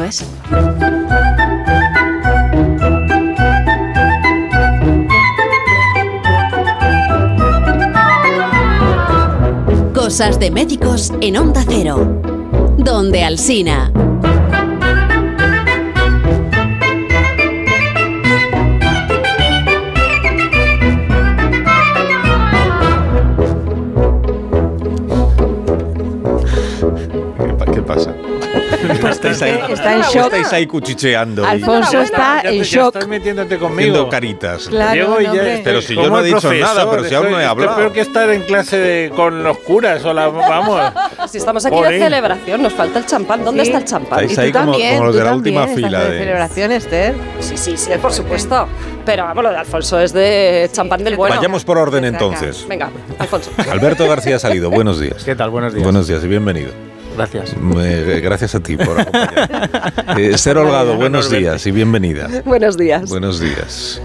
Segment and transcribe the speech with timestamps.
[0.00, 0.24] es.
[9.94, 12.20] Cosas de médicos en Onda Cero.
[12.78, 13.92] Donde Alsina.
[29.32, 30.24] Estáis ahí, está en shock.
[30.26, 31.42] Estáis ahí cuchicheando.
[31.42, 32.94] y Alfonso está en ya shock.
[32.94, 34.08] estás metiéndote haciendo conmigo.
[34.08, 34.68] caritas.
[34.68, 37.44] Claro, y ya Pero si yo no he dicho nada, pero si aún no he
[37.44, 37.76] hablado.
[37.76, 40.80] peor que estar en clase de- con los curas o la, vamos.
[41.28, 43.44] Si estamos aquí de celebración, nos falta el champán.
[43.44, 43.70] ¿Dónde Sí.
[43.70, 44.20] está el champán?
[44.24, 47.14] Estáis Y tú ahí como- también, como los de la última fila de celebración, Esther.
[47.40, 48.66] Sí, sí, sí, por supuesto.
[49.04, 51.34] Pero vamos, lo de Alfonso es de champán del bueno.
[51.36, 52.66] Vayamos por orden entonces.
[52.68, 53.50] Venga, Alfonso.
[53.70, 55.24] Alberto García Salido, buenos días.
[55.24, 55.50] ¿Qué tal?
[55.50, 55.84] Buenos días.
[55.84, 56.91] Buenos días y bienvenido.
[57.16, 57.54] Gracias.
[57.78, 59.68] Eh, gracias a ti por acompañarme.
[60.16, 62.28] Eh, Esther Holgado, buenos días y bienvenida.
[62.44, 63.08] Buenos días.
[63.10, 64.00] Buenos días.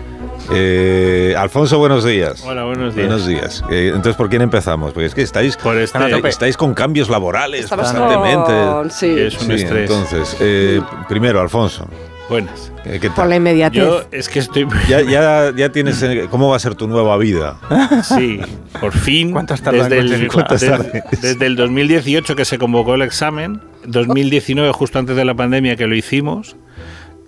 [0.52, 2.42] Eh, Alfonso, buenos días.
[2.46, 3.08] Hola, buenos días.
[3.08, 3.64] Buenos días.
[3.70, 4.94] Eh, entonces, ¿por quién empezamos?
[4.94, 8.52] Porque es que estáis, Por este- estáis- estáis con cambios laborales Estamos constantemente.
[8.72, 8.92] con...
[8.92, 9.16] Sí.
[9.20, 9.90] Es un Sí, estrés.
[9.90, 11.88] entonces, eh, primero, Alfonso,
[12.30, 12.72] Buenas.
[12.84, 13.34] eh, ¿qué Por la tal?
[13.38, 13.80] inmediatez.
[13.80, 14.68] Yo es que estoy.
[14.90, 17.58] Ya, ya, ya tienes, ¿cómo va a ser tu nueva vida?
[18.04, 18.40] Sí,
[18.82, 19.32] por fin.
[19.32, 24.72] ¿Cuánto has tardado desde el, desde, desde el 2018 que se convocó el examen, 2019
[24.74, 26.58] justo antes de la pandemia que lo hicimos,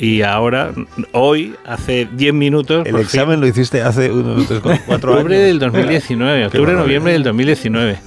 [0.02, 0.72] y ahora,
[1.12, 2.88] hoy, hace 10 minutos.
[2.88, 5.48] El examen lo hiciste hace unos tres, cuatro Octubre años.
[5.48, 7.98] del 2019, octubre, noviembre del 2019.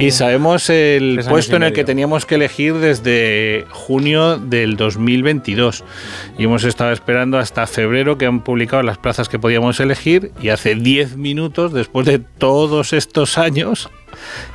[0.00, 5.84] Y sabemos el años puesto en el que teníamos que elegir desde junio del 2022.
[6.38, 10.32] Y hemos estado esperando hasta febrero que han publicado las plazas que podíamos elegir.
[10.40, 13.90] Y hace 10 minutos, después de todos estos años,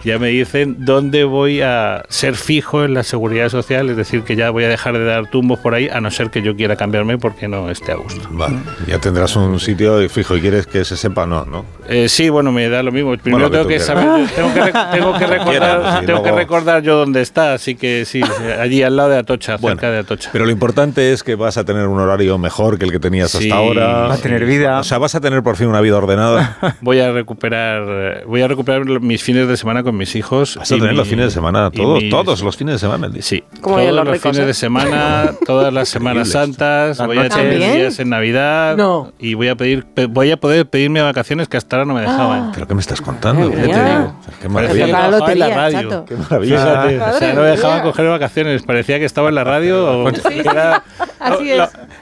[0.04, 3.90] ya me dicen dónde voy a ser fijo en la seguridad social.
[3.90, 6.30] Es decir, que ya voy a dejar de dar tumbos por ahí, a no ser
[6.30, 8.28] que yo quiera cambiarme porque no esté a gusto.
[8.32, 11.66] Vale, ya tendrás un sitio fijo y quieres que se sepa, no, ¿no?
[11.88, 13.10] Eh, sí, bueno, me da lo mismo.
[13.10, 13.88] Bueno, Primero que tengo que quieras.
[13.88, 17.54] saber, tengo que, tengo que recordar, quieras, y tengo que luego- recordar yo dónde está,
[17.54, 18.22] así que sí,
[18.60, 20.30] allí al lado de Atocha, Bueno, cerca de Atocha.
[20.32, 23.32] Pero lo importante es que vas a tener un horario mejor que el que tenías
[23.32, 23.46] Sí.
[23.50, 23.88] hasta ahora.
[24.08, 24.80] Va a tener vida.
[24.80, 26.58] O sea, vas a tener por fin una vida ordenada.
[26.82, 30.56] Voy a recuperar, eh, voy a recuperar mis fines de semana con mis hijos.
[30.56, 33.10] Vas a tener los mi- fines de semana, todos, mis- todos los fines de semana.
[33.22, 34.46] Sí, Como todos los los ricos, fines ¿eh?
[34.48, 39.12] de semana, todas las Semanas Santas, Las voy a tener días en Navidad No.
[39.20, 42.02] y voy a pedir, pe- voy a poder pedirme vacaciones que hasta ahora no me
[42.02, 42.52] dejaban.
[42.54, 43.50] ¿Pero qué me estás contando?
[43.50, 44.16] Madre Ya te digo.
[44.42, 44.86] Qué Parecía maravilla.
[44.86, 45.82] que la trabajaba en la radio.
[45.90, 46.06] chato.
[46.06, 46.58] Qué maravilla.
[46.60, 50.10] Fíjate, o sea, no me dejaban coger vacaciones, parecía que estaba en la radio o
[50.10, 50.84] era-
[51.20, 51.62] Así es.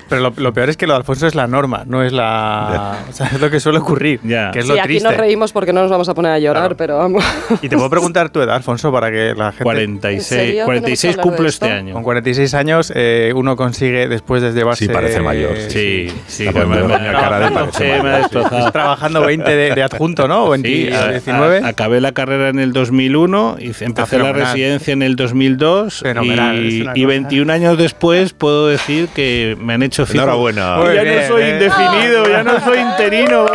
[0.09, 2.97] Pero lo, lo peor es que lo de Alfonso es la norma, no es la.
[3.09, 4.19] O sea, es lo que suele ocurrir.
[4.23, 4.51] Ya.
[4.51, 5.07] Que es Sí, lo aquí triste.
[5.09, 6.77] nos reímos porque no nos vamos a poner a llorar, Claro.
[6.77, 7.23] pero vamos.
[7.61, 9.63] Y te puedo preguntar tu edad, Alfonso, para que la gente.
[9.63, 10.65] 46, ¿En serio?
[10.65, 11.93] 46 ¿Tenemos que hablar cumplo este año.
[11.93, 14.85] Con 46 años, eh, uno consigue, después de llevarse.
[14.85, 17.95] Sí, parece mayor, Sí, sí, Está que me, poniendo me- la cara de parece
[18.33, 18.71] sí.
[18.71, 20.45] Trabajando 20 de, de adjunto, ¿no?
[20.45, 21.61] O 20, Sí, a- 19.
[21.63, 26.63] a- acabé la carrera en el 2001 y empecé la residencia en el 2002 Fenomenal,
[26.65, 27.07] y, y cosa.
[27.07, 30.23] 21 años después puedo decir que me han hecho fijo.
[30.23, 30.77] Enhorabuena.
[30.77, 31.49] Muy Ya bien, no soy eh.
[31.53, 33.45] indefinido, ya no soy interino.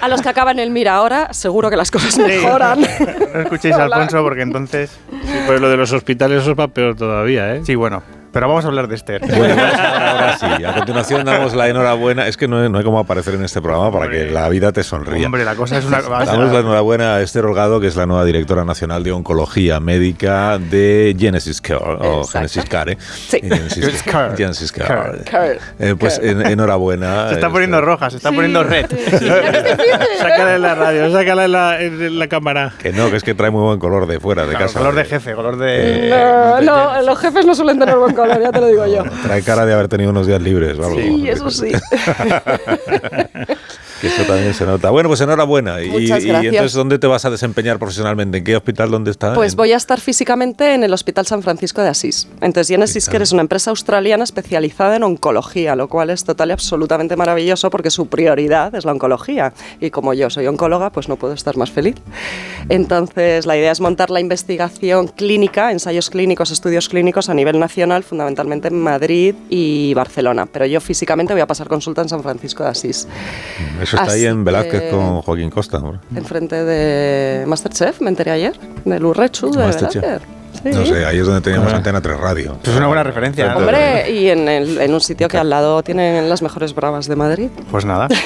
[0.00, 2.80] A los que acaban el Mira ahora, seguro que las cosas mejoran.
[2.80, 4.98] No escuchéis a Alfonso porque entonces.
[5.46, 7.62] Pues lo de los hospitales eso es más peor todavía, ¿eh?
[7.64, 8.02] Sí, bueno.
[8.32, 9.20] Pero vamos a hablar de Esther.
[9.20, 10.64] Bueno, vamos a hablar ahora sí.
[10.64, 12.26] A continuación damos la enhorabuena.
[12.26, 14.70] Es que no, hay- no hay como aparecer en este programa para que la vida
[14.72, 15.24] te sonría.
[15.26, 16.00] Hombre, la cosa es una.
[16.02, 20.58] Damos la enhorabuena a Esther Holgado, que es la nueva directora nacional de oncología médica
[20.58, 22.24] de Genesis Care, o.
[22.24, 22.92] Genesis Care.
[22.92, 22.98] ¿eh?
[23.00, 23.40] Sí.
[23.40, 24.36] Genesis Care.
[24.36, 25.58] Genesis Care.
[25.78, 27.28] Eh, pues en- enhorabuena.
[27.28, 27.88] Se está poniendo Esther.
[27.88, 28.86] roja, se está poniendo red.
[30.18, 32.72] Sácala en la radio, sácala en la, en la cámara.
[32.78, 34.78] Que no, que es que trae muy buen color de fuera de Claro, casa.
[34.78, 36.08] color de jefe, color de.
[36.10, 39.02] No, no, los jefes no suelen tener buen color, ya te lo digo yo.
[39.22, 40.76] Trae cara de haber tenido unos días libres.
[40.76, 40.98] Vamos.
[41.00, 41.72] Sí, eso sí.
[44.00, 44.90] Que eso también se nota.
[44.90, 45.82] Bueno, pues enhorabuena.
[45.82, 46.52] Y, Muchas y gracias.
[46.54, 48.38] entonces, ¿dónde te vas a desempeñar profesionalmente?
[48.38, 48.90] ¿En qué hospital?
[48.90, 49.34] ¿Dónde está?
[49.34, 52.28] Pues En- voy a estar físicamente en el Hospital San Francisco de Asís.
[52.40, 56.52] Entonces, Genesis Care es una empresa australiana especializada en oncología, lo cual es total y
[56.52, 59.52] absolutamente maravilloso porque su prioridad es la oncología.
[59.80, 61.96] Y como yo soy oncóloga, pues no puedo estar más feliz.
[62.68, 68.02] Entonces, la idea es montar la investigación clínica, ensayos clínicos, estudios clínicos a nivel nacional,
[68.04, 70.46] fundamentalmente en Madrid y Barcelona.
[70.46, 73.08] Pero yo físicamente voy a pasar consulta en San Francisco de Asís.
[73.88, 75.80] Eso está ahí Así en Velázquez que- con Joaquín Costa.
[76.14, 80.02] Enfrente de Masterchef, me enteré ayer, del Urrechu de Masterchef.
[80.02, 80.37] Velázquez.
[80.64, 82.58] No sé, ahí es donde teníamos Antena 3 Radio.
[82.62, 83.48] Eso es una buena referencia.
[83.48, 83.58] ¿no?
[83.58, 87.16] Hombre, y en, el- en un sitio que al lado tienen las mejores bravas de
[87.16, 87.48] Madrid.
[87.70, 88.08] Pues nada.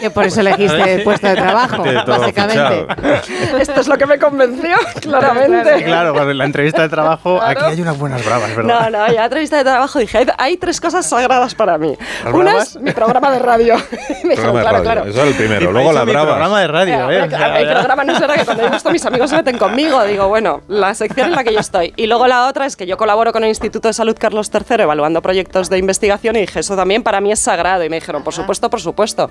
[0.00, 2.86] Que por eso elegiste el puesto de trabajo, básicamente.
[2.94, 3.58] fichado.
[3.58, 5.78] Esto es lo que me convenció, claramente.
[5.78, 7.60] Sí, claro, en la entrevista de trabajo, Claro.
[7.60, 8.90] aquí hay unas buenas bravas, ¿verdad?
[8.90, 11.78] No, no, ya en la entrevista de trabajo dije, hay, hay tres cosas sagradas para
[11.78, 11.96] mí.
[12.24, 13.74] ¿Las Una es mi programa de radio.
[14.24, 14.82] Me dijeron, claro, radio.
[14.82, 15.04] claro.
[15.06, 15.60] Eso era el Y primero.
[15.62, 16.26] me ha Luego la brava.
[16.32, 17.28] programa de radio, Eh, ¿eh?
[17.30, 20.28] ya- programa, no es verdad que cuando he visto mis amigos se meten conmigo, digo,
[20.28, 21.92] bueno, la sección en la que yo estoy.
[21.96, 24.82] Y luego la otra es que yo colaboro con el Instituto de Salud Carlos III
[24.82, 27.82] evaluando proyectos de investigación y dije, eso también para mí es sagrado.
[27.84, 29.24] Y me dijeron, por supuesto, por supuesto.
[29.24, 29.28] O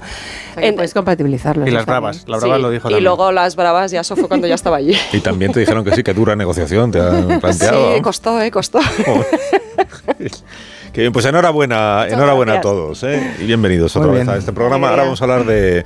[0.54, 1.68] sea, que En- puedes compatibilizarlo.
[1.68, 2.24] Y las bravas.
[2.28, 4.78] La brava Sí, lo dijo Y luego las bravas, ya eso fue cuando ya estaba
[4.78, 4.96] allí.
[5.14, 7.96] Y también te dijeron que sí, que dura negociación, te han planteado.
[7.96, 8.80] Sí, costó, eh, costó.
[10.94, 13.36] Qué bien, pues enhorabuena, Muchas enhorabuena a todos ¿eh?
[13.42, 14.36] y bienvenidos Muy otra vez bien.
[14.36, 14.90] a este programa.
[14.90, 15.84] Ahora vamos a hablar de.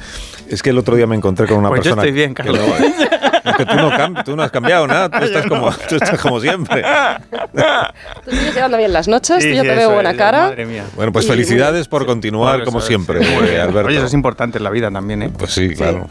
[0.47, 2.03] Es que el otro día me encontré con una Pues yo persona.
[2.03, 2.59] estoy bien, que Carlos.
[2.67, 6.39] no- que tú no, tú no has cambiado nada, tú estás como, tú estás como
[6.39, 6.83] siempre.
[8.25, 10.41] Tú sigues llevando bien las noches, Sí, tú yo sí, te veo buena es, cara.
[10.47, 10.83] Madre mía.
[10.95, 13.59] Bueno, pues Y- felicidades por continuar Bueno, como siempre, sí, eh.
[13.61, 13.87] Alberto.
[13.89, 15.31] Oye, eso es importante en la vida también, ¿eh?
[15.37, 16.07] Pues sí, claro.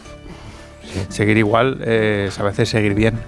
[1.10, 3.18] Seguir igual eh, es a veces seguir bien.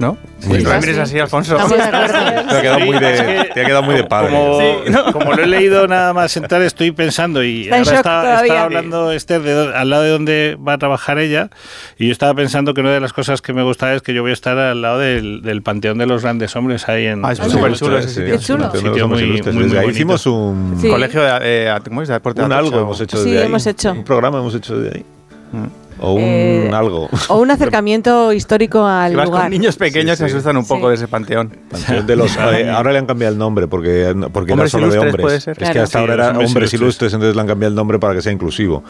[0.00, 0.16] ¿No?
[0.46, 1.52] Muy Sí, mires así, Alfonso.
[1.56, 2.48] Estamos de acuerdo.
[2.48, 4.30] Te ha quedado muy Sí, de, es te ha quedado muy de padre.
[4.30, 5.12] Como, Sí, ¿no?
[5.12, 9.12] como lo he leído nada más entrar, estoy pensando y Está ahora está, estaba hablando
[9.12, 11.50] Esther de al lado de donde va a trabajar ella
[11.98, 14.22] y yo estaba pensando que una de las cosas que me gusta es que yo
[14.22, 17.22] voy a estar al lado del, del Panteón de los Grandes Hombres ahí en...
[17.22, 18.32] Ah, es súper chulo ese Sí, sitio.
[18.32, 18.70] Qué chulo.
[18.70, 20.88] Sitio muy- muy, Desde ahí hicimos un, Sí.
[20.88, 22.08] Colegio de, eh, ¿cómo es?
[22.08, 23.44] de deporte de un algo, hemos hecho Sí, de ahí.
[23.46, 23.92] hemos hecho.
[23.92, 25.04] Un programa hemos hecho de ahí.
[25.52, 25.66] Mm.
[26.00, 27.08] O un Eh, algo.
[27.28, 29.42] O un acercamiento histórico al Si vas lugar.
[29.42, 30.88] con niños pequeños Sí, se asustan un poco Sí.
[30.88, 31.56] de ese panteón.
[31.70, 34.98] Panteón de los, eh, ahora le han cambiado el nombre porque, porque era solo de
[34.98, 35.20] hombres.
[35.22, 35.62] puede ser.
[35.62, 36.80] Es que hasta Sí, ahora era hombres hombres ilustres.
[36.80, 38.82] ilustres, entonces le han cambiado el nombre para que sea inclusivo.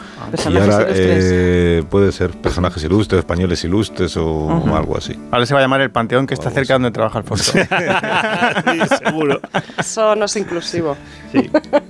[0.49, 5.17] y ahora eh, puede ser personajes ilustres, españoles ilustres o, o algo así.
[5.31, 7.53] Ahora se va a llamar el panteón que está cerca donde trabaja Alfonso.
[8.71, 9.39] Sí, seguro.
[9.77, 10.95] Eso no es inclusivo.
[11.31, 11.49] Sí,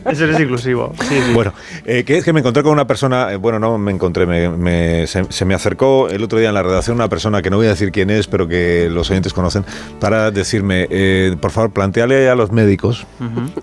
[0.09, 0.93] eso es inclusivo.
[1.01, 1.33] Sí, sí.
[1.33, 1.53] Bueno,
[1.85, 4.49] eh, que es que me encontré con una persona, eh, bueno, no me encontré, me,
[4.49, 7.57] me- se, se me acercó el otro día en la redacción una persona que no
[7.57, 9.65] voy a decir quién es, pero que los oyentes conocen,
[9.99, 13.05] para decirme, eh, por favor, planteale a los médicos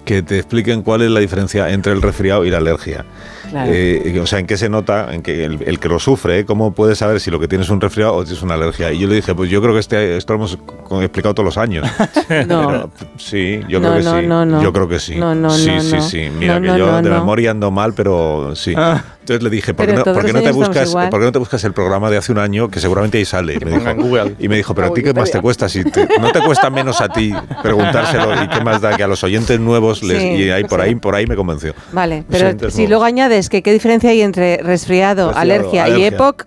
[0.05, 3.05] que te expliquen cuál es la diferencia entre el resfriado y la alergia.
[3.51, 3.71] Claro.
[3.73, 6.45] Eh, o sea, en qué se nota, en que el, el que lo sufre, ¿eh?
[6.45, 8.93] cómo puede saber si lo que tiene es un resfriado o tienes una alergia.
[8.93, 10.59] Y yo le dije, pues yo creo que este, esto lo hemos
[11.03, 11.87] explicado todos los años.
[12.47, 12.67] No.
[12.69, 14.27] Pero, sí, yo No, creo que no, sí.
[14.27, 14.63] no, no.
[14.63, 15.17] Yo creo que sí.
[15.17, 16.03] No, no, sí, no, sí, no.
[16.03, 16.29] sí.
[16.39, 17.19] Mira No, que no, yo no, de no.
[17.21, 18.75] memoria ando mal, pero sí.
[18.77, 19.03] Ah.
[19.29, 20.91] Entonces le dije, ¿por qué, no, por qué no te buscas.
[20.91, 23.55] ¿por qué no te buscas el programa de hace un año que seguramente ahí sale?
[23.61, 23.91] Y me, dijo,
[24.39, 26.41] y me dijo, pero a La ti qué más te cuesta si te- no te
[26.41, 27.33] cuesta menos a ti
[27.63, 30.81] preguntárselo y qué más da que a los oyentes nuevos les, Sí, y ahí por
[30.81, 30.87] sí.
[30.87, 31.75] ahí por ahí me convenció.
[31.93, 36.05] Vale, pero si luego añades que qué diferencia hay entre resfriado, Resfriado, alergia, y.
[36.05, 36.47] EPOC,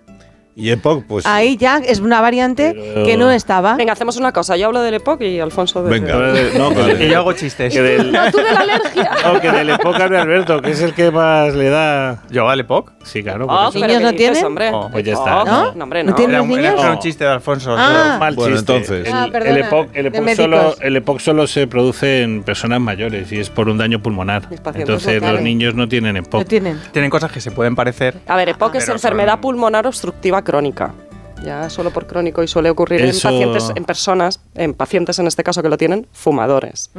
[0.54, 3.74] Y EPOC, pues ahí ya es una variante Pero- que no estaba.
[3.76, 4.56] Venga, hacemos una cosa.
[4.56, 5.90] Yo hablo del EPOC y Alfonso de...
[5.90, 6.14] Venga.
[6.58, 7.06] No, que Vale.
[7.06, 7.72] Y yo hago chistes.
[7.72, 9.10] que del, No, tú de la alergia.
[9.32, 12.22] no, que del época de Alberto, que es el que más le da...
[12.30, 12.90] ¿Yo al Epoch?
[13.02, 13.46] Sí, claro.
[13.48, 13.70] Oh.
[13.72, 14.44] ¿Niños pero ¿qué no tienen?
[14.44, 14.70] Hombre?
[14.74, 15.44] Oh, pues ya Oh, está.
[15.50, 15.72] ¿No?
[15.74, 16.16] No, hombre, ¿No no.
[16.16, 16.84] tienen Era un, era niños?
[16.86, 17.74] un chiste de Alfonso.
[17.76, 18.16] Ah.
[18.20, 18.72] Mal Bueno, chiste.
[18.74, 19.06] entonces.
[19.08, 22.42] El, Ah, el perdona, EPOC, el de EPOC solo, el EPOC solo se produce en
[22.42, 24.48] personas mayores y es por un daño pulmonar.
[24.50, 25.44] Entonces lo los tienen.
[25.44, 26.40] niños no tienen EPOC.
[26.42, 26.80] No tienen.
[26.92, 28.16] Tienen cosas que se pueden parecer.
[28.26, 30.92] A ver, EPOC es Pero enfermedad pulmonar obstructiva crónica.
[31.44, 35.26] Ya solo por crónico y suele ocurrir Eso- en pacientes, en personas, en pacientes en
[35.26, 36.90] este caso que lo tienen, fumadores.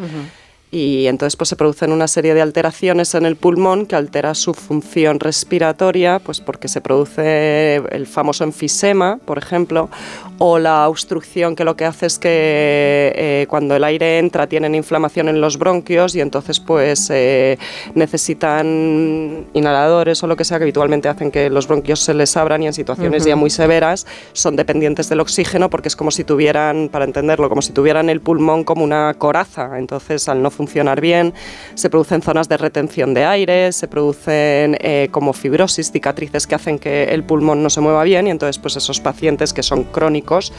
[0.74, 4.56] Y entonces pues se producen una serie de alteraciones en el pulmón que altera su
[4.56, 9.92] función respiratoria, pues porque se produce el famoso enfisema, por ejemplo,
[10.40, 14.74] o la obstrucción que lo que hace es que eh, cuando el aire entra tienen
[14.74, 17.60] inflamación en los bronquios y entonces pues eh,
[17.94, 22.64] necesitan inhaladores o lo que sea que habitualmente hacen que los bronquios se les abran
[22.64, 26.90] y en situaciones ya muy severas son dependientes del oxígeno porque es como si tuvieran,
[26.92, 29.78] para entenderlo, como si tuvieran el pulmón como una coraza.
[29.78, 30.63] Entonces al no funcionar
[31.02, 31.34] bien
[31.76, 36.80] se producen zonas de retención de aire, se producen eh, como fibrosis, cicatrices que hacen
[36.80, 40.54] que el pulmón no se mueva bien y entonces pues esos pacientes que son crónicos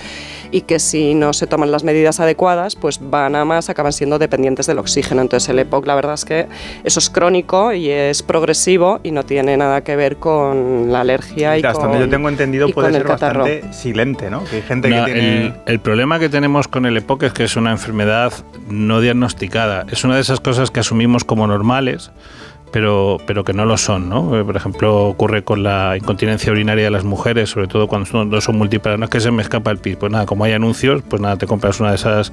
[0.51, 4.19] y que si no se toman las medidas adecuadas pues van a más, acaban siendo
[4.19, 5.23] dependientes del oxígeno.
[5.23, 6.47] Entonces el EPOC la verdad es que
[6.85, 11.57] eso es crónico y es progresivo y no tiene nada que ver con la alergia
[11.59, 13.45] y Hasta con, donde yo tengo entendido puede ser catarro.
[13.45, 14.45] bastante silente, ¿no?
[14.45, 15.47] Que hay gente No, que tiene...
[15.47, 18.33] el, el problema que tenemos con el EPOC es que es una enfermedad
[18.69, 19.87] no diagnosticada.
[19.95, 22.11] Es una de esas cosas que asumimos como normales
[22.75, 24.37] pero, pero que no lo son, ¿no?
[24.37, 28.29] Eh, Por ejemplo, ocurre con la incontinencia urinaria de las mujeres, sobre todo cuando son,
[28.31, 30.53] no son múltiples, no es que se me escapa el pis, pues nada, como hay
[30.55, 32.33] anuncios, pues nada, te compras una de esas,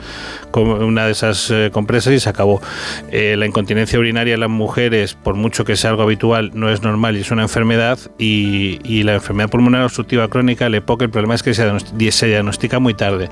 [0.56, 2.60] una de esas eh, compresas y se acabó.
[3.12, 6.82] Eh, la incontinencia urinaria en las mujeres, por mucho que sea algo habitual, no es
[6.82, 11.10] normal y es una enfermedad, y, y la enfermedad pulmonar obstructiva crónica, el EPOC, el
[11.12, 11.62] problema es que se
[12.12, 13.30] se diagnostica muy tarde,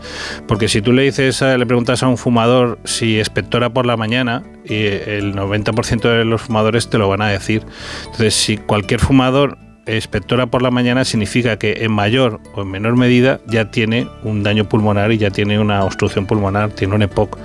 [0.47, 3.97] porque si tú le dices, a- le preguntas a un fumador si expectora por la
[3.97, 7.63] mañana, y el 90% de los fumadores te lo van a decir.
[8.05, 12.95] Entonces, si cualquier fumador expectora por la mañana significa que en mayor o en menor
[12.95, 17.37] medida ya tiene un daño pulmonar y ya tiene una obstrucción pulmonar, tiene un EPOC.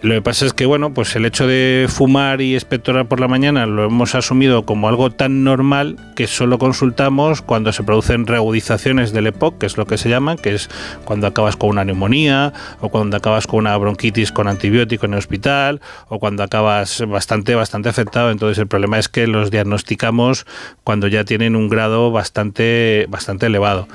[0.00, 3.26] Lo que pasa es que, bueno, pues el hecho de fumar y expectorar por la
[3.26, 9.12] mañana lo hemos asumido como algo tan normal que solo consultamos cuando se producen reagudizaciones
[9.12, 10.70] del EPOC, que es lo que se llama, que es
[11.04, 15.18] cuando acabas con una neumonía o cuando acabas con una bronquitis con antibiótico en el
[15.18, 18.30] hospital o cuando acabas bastante, bastante afectado.
[18.30, 20.46] Entonces el problema es que los diagnosticamos
[20.84, 23.88] cuando ya tienen un grado bastante, bastante elevado.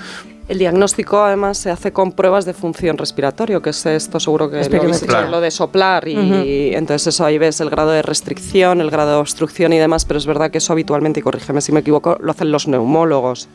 [0.47, 4.57] El diagnóstico además se hace con pruebas de función respiratorio, que es esto seguro que
[4.57, 4.95] lo, Esperimental.
[4.95, 8.91] habéis hecho, lo de soplar y entonces eso ahí ves el grado de restricción, el
[8.91, 11.79] grado de obstrucción y demás, pero es verdad que eso habitualmente, y corrígeme si me
[11.79, 13.47] equivoco, lo hacen los neumólogos.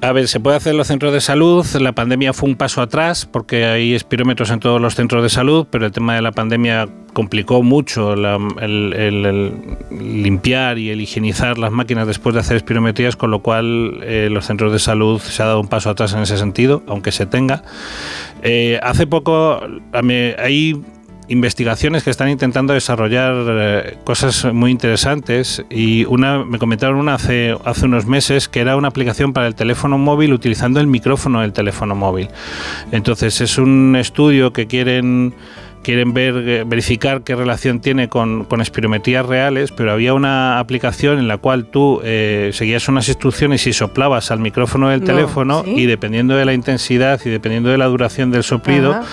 [0.00, 1.66] A ver, se puede hacer en los centros de salud.
[1.80, 5.66] La pandemia fue un paso atrás porque hay espirómetros en todos los centros de salud,
[5.68, 9.52] pero el tema de la pandemia complicó mucho el,
[9.90, 14.46] limpiar y el higienizar las máquinas después de hacer espirometrías, con lo cual eh, los
[14.46, 17.64] centros de salud se ha dado un paso atrás en ese sentido, aunque se tenga.
[18.42, 19.60] Eh, hace poco
[19.92, 20.80] hay
[21.28, 27.54] investigaciones que están intentando desarrollar eh, cosas muy interesantes y una me comentaron una hace
[27.64, 31.52] hace unos meses que era una aplicación para el teléfono móvil utilizando el micrófono del
[31.52, 32.28] teléfono móvil.
[32.92, 35.34] Entonces es un estudio que quieren
[35.82, 41.18] quieren ver eh, verificar qué relación tiene con, con espirometrías reales, pero había una aplicación
[41.18, 45.62] en la cual tú eh, seguías unas instrucciones y soplabas al micrófono del No, teléfono
[45.64, 45.74] ¿sí?
[45.76, 49.06] y dependiendo de la intensidad y dependiendo de la duración del soplido, Ajá.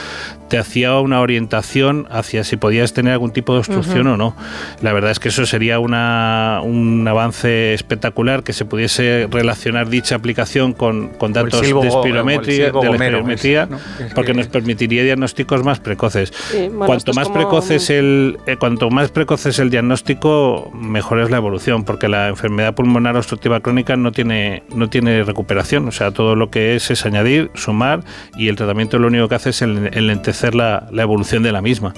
[0.50, 4.36] Te hacía una orientación hacia si podías tener algún tipo de obstrucción o no.
[4.82, 10.16] La verdad es que eso sería una, un avance espectacular que se pudiese relacionar dicha
[10.16, 13.78] aplicación con, con el datos silbo de el espirometría, de la espirometría, ese, ¿no?
[14.06, 16.32] Es porque que- nos permitiría diagnósticos más precoces.
[16.52, 20.72] Sí, bueno, cuanto más como- precoz es el eh, cuanto más precoz es el diagnóstico,
[20.76, 25.88] mejor es la evolución, porque la enfermedad pulmonar obstructiva crónica no tiene no tiene recuperación,
[25.88, 28.02] o sea, todo lo que es es añadir, sumar
[28.38, 29.90] y el tratamiento lo único que hace es el-
[30.36, 31.94] enlentecer la, la evolución de la misma.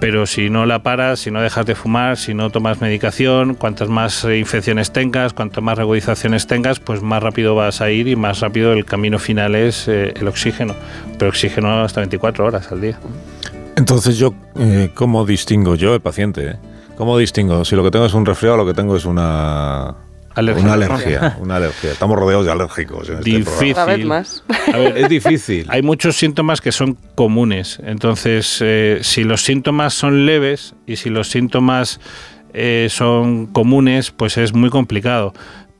[0.00, 3.88] Pero si no la paras, si no dejas de fumar, si no tomas medicación, cuantas
[3.88, 8.16] más eh, infecciones tengas, cuantas más reagudizaciones tengas, pues más rápido vas a ir y
[8.16, 10.74] más rápido el camino final es eh, el oxígeno.
[11.18, 12.98] Pero oxígeno hasta 24 horas al día.
[13.76, 16.50] Entonces yo, eh, ¿cómo distingo yo, el paciente?
[16.50, 16.56] eh?
[16.96, 19.94] ¿Cómo distingo si lo que tengo es un resfriado o lo que tengo es una
[20.40, 20.64] Alergia.
[20.64, 21.92] Una alergia, una alergia.
[21.92, 23.74] Estamos rodeados de alérgicos en este Difícil.
[23.74, 24.44] Cada vez más.
[24.72, 25.66] A ver, Es difícil.
[25.68, 27.78] Hay muchos síntomas que son comunes.
[27.84, 32.00] Entonces, eh, si los síntomas son leves y si los síntomas
[32.52, 35.32] eh, son comunes, pues es muy complicado.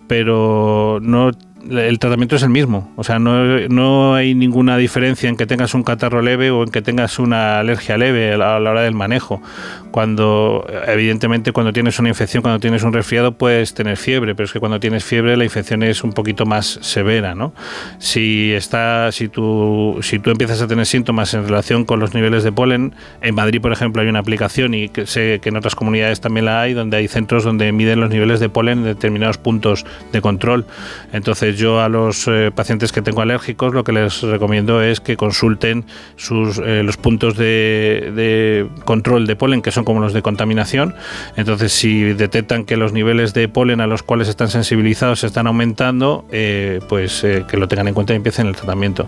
[0.07, 1.31] Pero no
[1.69, 2.91] el tratamiento es el mismo.
[2.97, 6.71] O sea, no, no hay ninguna diferencia en que tengas un catarro leve o en
[6.71, 9.43] que tengas una alergia leve a la, hora del manejo.
[9.91, 14.53] Cuando, evidentemente, cuando tienes una infección, cuando tienes un resfriado, puedes tener fiebre, pero es
[14.53, 17.53] que cuando tienes fiebre la infección es un poquito más severa, ¿no?
[17.99, 22.45] Si está, si tú, si tú empiezas a tener síntomas en relación con los niveles
[22.45, 26.21] de polen, en Madrid, por ejemplo, hay una aplicación y sé que en otras comunidades
[26.21, 29.85] también la hay, donde hay centros donde miden los niveles de polen en determinados puntos
[30.13, 30.67] de control.
[31.13, 35.17] Entonces yo a los eh, pacientes que tengo alérgicos lo que les recomiendo es que
[35.17, 35.85] consulten
[36.17, 40.95] sus, eh, los puntos de, control de polen, que son como los de contaminación.
[41.37, 46.25] Entonces si detectan que los niveles de polen a los cuales están sensibilizados están aumentando,
[46.31, 49.07] eh, pues eh, que lo tengan en cuenta y empiecen el tratamiento.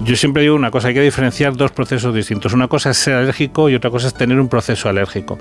[0.00, 2.52] Yo siempre digo una cosa, hay que diferenciar dos procesos distintos.
[2.52, 5.38] Una cosa es ser alérgico y otra cosa es tener un proceso alérgico.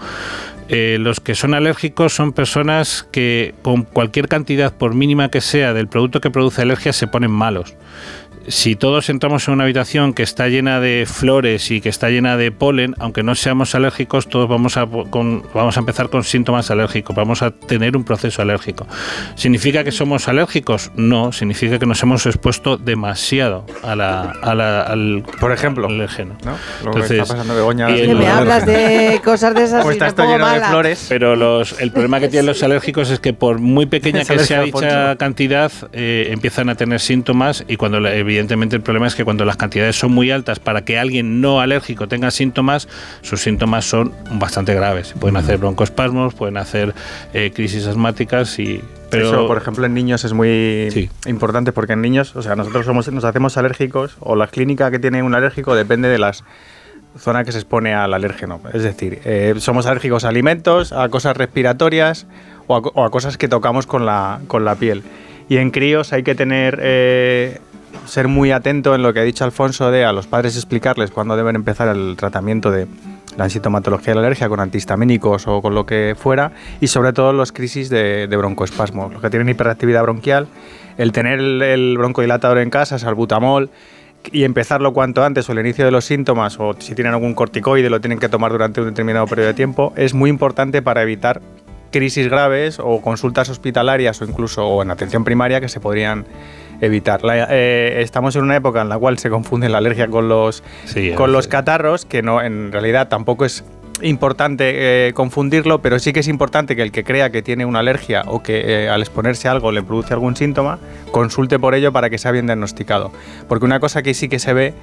[0.67, 5.73] Eh, los que son alérgicos son personas que con cualquier cantidad, por mínima que sea,
[5.73, 7.73] del producto que produce alergia, se ponen malos.
[8.47, 12.37] Si todos entramos en una habitación que está llena de flores y que está llena
[12.37, 16.69] de polen, aunque no seamos alérgicos, todos vamos a, con- vamos a empezar con síntomas
[16.69, 18.85] alérgicos, vamos a tener un proceso alérgico.
[19.35, 20.91] ¿Significa que somos alérgicos?
[20.95, 25.95] No, significa que nos hemos expuesto demasiado a la, a la- al, Por ejemplo, al
[25.95, 26.37] alérgeno.
[26.45, 26.51] ¿no?
[26.51, 27.89] Lo que Entonces, está pasando Begoña.
[27.89, 31.05] y Que el- me hablas de cosas de esas y está esto lleno de flores.
[31.09, 34.61] Pero los, el problema que tienen los alérgicos es que por muy pequeña que sea
[34.61, 39.15] dicha cantidad, eh, empiezan a tener síntomas y cuando la- evidentemente evidentemente el problema es
[39.15, 42.87] que cuando las cantidades son muy altas para que alguien no alérgico tenga síntomas,
[43.21, 45.13] sus síntomas son bastante graves.
[45.19, 46.93] Pueden hacer broncoespasmos, pueden hacer
[47.33, 48.81] eh, crisis asmáticas y...
[49.09, 51.09] Pero, Eso, por ejemplo, en niños es muy Sí.
[51.27, 54.99] importante porque en niños, o sea, nosotros somos, nos hacemos alérgicos o la clínica que
[54.99, 56.43] tiene un alérgico depende de las
[57.17, 58.59] zona que se expone al alérgeno.
[58.73, 62.27] Es decir, eh, somos alérgicos a alimentos, a cosas respiratorias
[62.67, 65.03] o a, o a cosas que tocamos con la, con la piel.
[65.47, 67.59] Y en críos hay que tener, eh,
[68.05, 71.35] ser muy atento en lo que ha dicho Alfonso de a los padres explicarles cuándo
[71.35, 72.87] deben empezar el tratamiento de
[73.37, 77.33] la sintomatología de la alergia con antihistamínicos o con lo que fuera y sobre todo
[77.33, 80.47] los crisis de, de broncoespasmo, los que tienen hiperactividad bronquial,
[80.97, 83.69] el tener el, el broncodilatador en casa, salbutamol,
[84.31, 87.89] y empezarlo cuanto antes o el inicio de los síntomas o si tienen algún corticoide
[87.89, 91.41] lo tienen que tomar durante un determinado periodo de tiempo es muy importante para evitar
[91.91, 96.25] crisis graves o consultas hospitalarias o incluso o en atención primaria que se podrían
[96.81, 97.23] evitar.
[97.23, 100.63] La- eh, estamos en una época en la cual se confunde la alergia con los,
[100.85, 103.63] Sí, con los catarros, que no en realidad tampoco es
[104.01, 107.79] importante eh, confundirlo, pero sí que es importante que el que crea que tiene una
[107.79, 110.79] alergia o que eh, al exponerse a algo le produce algún síntoma,
[111.11, 113.11] consulte por ello para que sea bien diagnosticado.
[113.47, 114.73] Porque una cosa que sí que se ve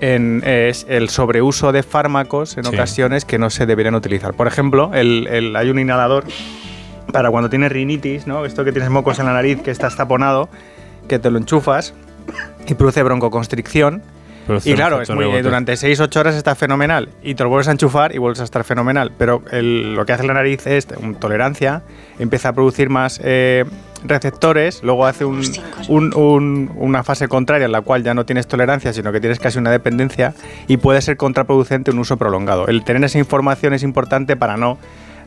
[0.00, 2.74] en- es el sobreuso de fármacos en Sí.
[2.74, 4.32] ocasiones que no se deberían utilizar.
[4.32, 6.24] Por ejemplo, el- el- hay un inhalador
[7.12, 8.46] para cuando tienes rinitis, ¿no?
[8.46, 10.48] esto que tienes mocos en la nariz que está taponado,
[11.10, 11.92] que te lo enchufas
[12.68, 14.00] y produce broncoconstricción.
[14.46, 15.42] Produce Y claro, efecto es muy, rebote.
[15.42, 17.08] durante 6-8 horas está fenomenal.
[17.22, 19.12] Y te lo vuelves a enchufar y vuelves a estar fenomenal.
[19.18, 21.82] Pero el- lo que hace la nariz es un- tolerancia,
[22.18, 23.64] empieza a producir más eh,
[24.04, 25.42] receptores, luego hace un-
[25.88, 29.38] un- un- una fase contraria en la cual ya no tienes tolerancia, sino que tienes
[29.40, 30.32] casi una dependencia
[30.68, 32.66] y puede ser contraproducente un uso prolongado.
[32.68, 34.78] El tener esa información es importante para no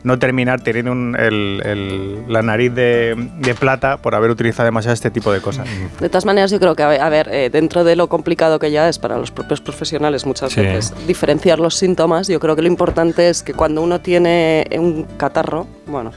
[0.04, 4.92] no terminar teniendo un- el- el- la nariz de, de plata por haber utilizado demasiado
[4.94, 5.66] este tipo de cosas.
[6.00, 8.88] De todas maneras, yo creo que, a ver, eh, dentro de lo complicado que ya
[8.88, 10.60] es para los propios profesionales muchas Sí.
[10.60, 15.04] veces diferenciar los síntomas, yo creo que lo importante es que cuando uno tiene un
[15.16, 16.12] catarro, bueno,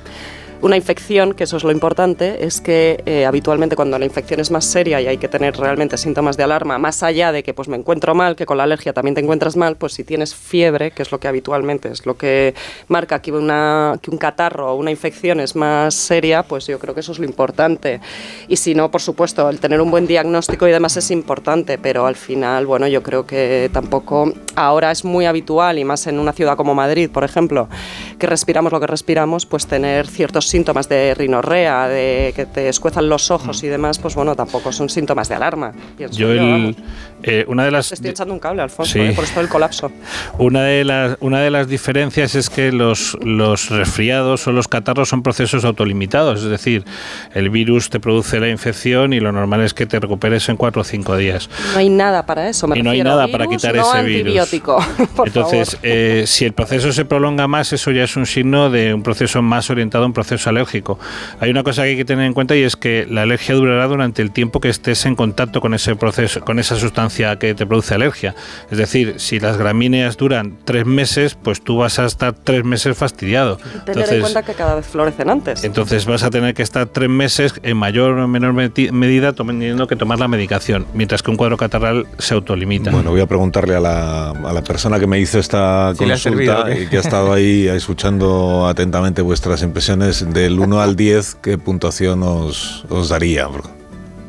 [0.61, 4.51] una infección, que eso es lo importante, es que eh, habitualmente cuando la infección es
[4.51, 7.67] más seria y hay que tener realmente síntomas de alarma, más allá de que pues
[7.67, 10.91] me encuentro mal, que con la alergia también te encuentras mal, pues si tienes fiebre,
[10.91, 12.55] que es lo que habitualmente es lo que
[12.87, 16.93] marca que, una, que un catarro o una infección es más seria, pues yo creo
[16.93, 17.99] que eso es lo importante.
[18.47, 22.07] Y si no, por supuesto, el tener un buen diagnóstico y demás es importante, pero
[22.07, 26.33] al final, bueno, yo creo que tampoco ahora es muy habitual, y más en una
[26.33, 27.69] ciudad como Madrid, por ejemplo,
[28.17, 33.10] que respiramos lo que respiramos, pues tener ciertos síntomas de rinorrea, de que te escuezan
[33.10, 35.74] los ojos y demás, pues bueno, tampoco son síntomas de alarma.
[35.98, 36.75] Yo, yo, el.
[37.24, 37.89] Eh, una de las...
[37.89, 39.00] Te estoy echando un cable, Alfonso, Sí.
[39.00, 39.91] eh, por esto del colapso.
[40.38, 45.09] Una de las una de las diferencias es que los, los resfriados o los catarros
[45.09, 46.83] son procesos autolimitados, es decir,
[47.33, 50.81] el virus te produce la infección y lo normal es que te recuperes en cuatro
[50.81, 51.50] o cinco días.
[51.74, 54.03] No hay nada para eso, me y no hay nada para Virus, quitar no ese
[54.03, 54.20] virus.
[54.22, 54.77] antibiótico,
[55.15, 58.94] por Entonces, eh, si el proceso se prolonga más, eso ya es un signo de
[58.94, 61.00] un proceso más orientado a un proceso alérgico.
[61.39, 63.87] Hay una cosa que hay que tener en cuenta y es que la alergia durará
[63.87, 67.06] durante el tiempo que estés en contacto con ese proceso, con esa sustancia
[67.39, 68.35] que te produce alergia.
[68.72, 72.98] Es decir, si las gramíneas duran tres meses, pues tú vas a estar tres meses
[72.98, 73.57] fastidiado.
[73.57, 75.63] Tener en Entonces, cuenta que cada vez florecen antes.
[75.63, 79.96] entonces vas a tener que estar tres meses en mayor o menor medida teniendo que
[79.96, 82.91] tomar la medicación, mientras que un cuadro catarral se autolimita.
[82.91, 86.77] Bueno, voy a preguntarle a la, a la persona que me hizo esta servido, consulta
[86.77, 92.24] y que ha estado ahí escuchando atentamente vuestras impresiones, del 1 al 10, ¿qué puntuación
[92.24, 93.48] os, os daría?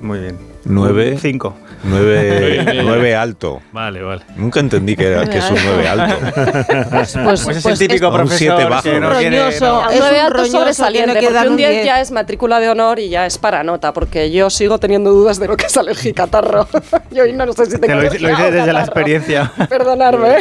[0.00, 0.47] Muy bien.
[0.64, 1.16] Nueve.
[1.20, 1.56] 5.
[1.84, 3.60] 9, alto.
[3.72, 4.22] Vale, vale.
[4.36, 6.16] Nunca entendí que, era, que es un 9 alto.
[6.90, 8.82] Pues, Pues es el típico un profesor siete bajo.
[8.82, 9.64] que no Un roñoso.
[9.66, 9.80] no.
[9.88, 11.84] Un Es nueve un alto roñoso, sobresaliente, que porque un un 10 10.
[11.86, 15.38] ya es matrícula de honor y ya es para nota, porque yo sigo teniendo dudas
[15.38, 16.66] de lo que es alergia y catarro.
[17.10, 18.84] yo hoy no sé si Te tengo lo hice, lo hice desde la catarro.
[18.84, 19.52] experiencia.
[19.68, 20.36] Perdonarme.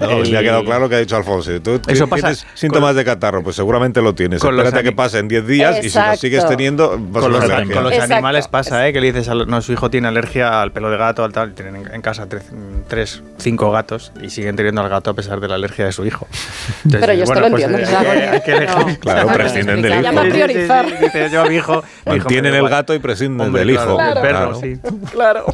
[0.00, 1.50] No, El- me ha quedado claro lo que ha dicho Alfonso.
[1.62, 4.40] Tú Eso tienes síntomas con- de catarro, pues seguramente lo tienes.
[4.40, 6.16] con los Espérate que ani- pasen 10 días y si lo Exacto.
[6.20, 7.72] sigues teniendo, vas Con a los, Exacto.
[7.74, 8.14] con los Exacto.
[8.14, 8.92] animales pasa, ¿eh?
[8.92, 11.54] Que le dices, al- no, su hijo tiene alergia al pelo de gato, al tal,
[11.54, 12.44] tienen en, en casa tres,
[12.88, 16.04] tres, cinco gatos y siguen teniendo al gato a pesar de la alergia de su
[16.04, 16.26] hijo.
[16.84, 18.10] Entonces, Pero yo esto lo pues, entiendo, eh, claro.
[18.10, 18.76] hay que- hay que elegir.
[18.86, 18.96] No.
[19.00, 20.02] Claro, prescinden del hijo.
[20.02, 21.00] Llama a priorizar.
[21.00, 21.82] Dice, yo a mi hijo.
[22.06, 23.96] Mantienen el gato y prescinden del hijo.
[23.96, 24.60] Perro, Claro.
[24.60, 24.74] sí.
[25.12, 25.46] Claro.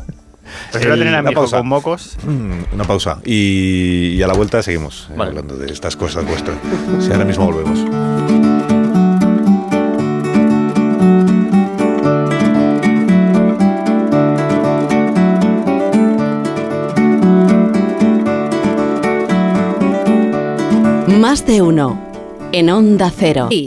[0.71, 2.17] Prefiero El- tener a mi hijo con mocos.
[2.27, 3.19] Mm, Una pausa.
[3.25, 5.31] Y, y a la vuelta seguimos eh, Vale.
[5.31, 6.57] hablando de estas cosas vuestras.
[7.01, 7.81] Si ahora mismo volvemos.
[21.09, 22.01] Más de uno.
[22.53, 23.49] En Onda Cero.
[23.51, 23.67] Y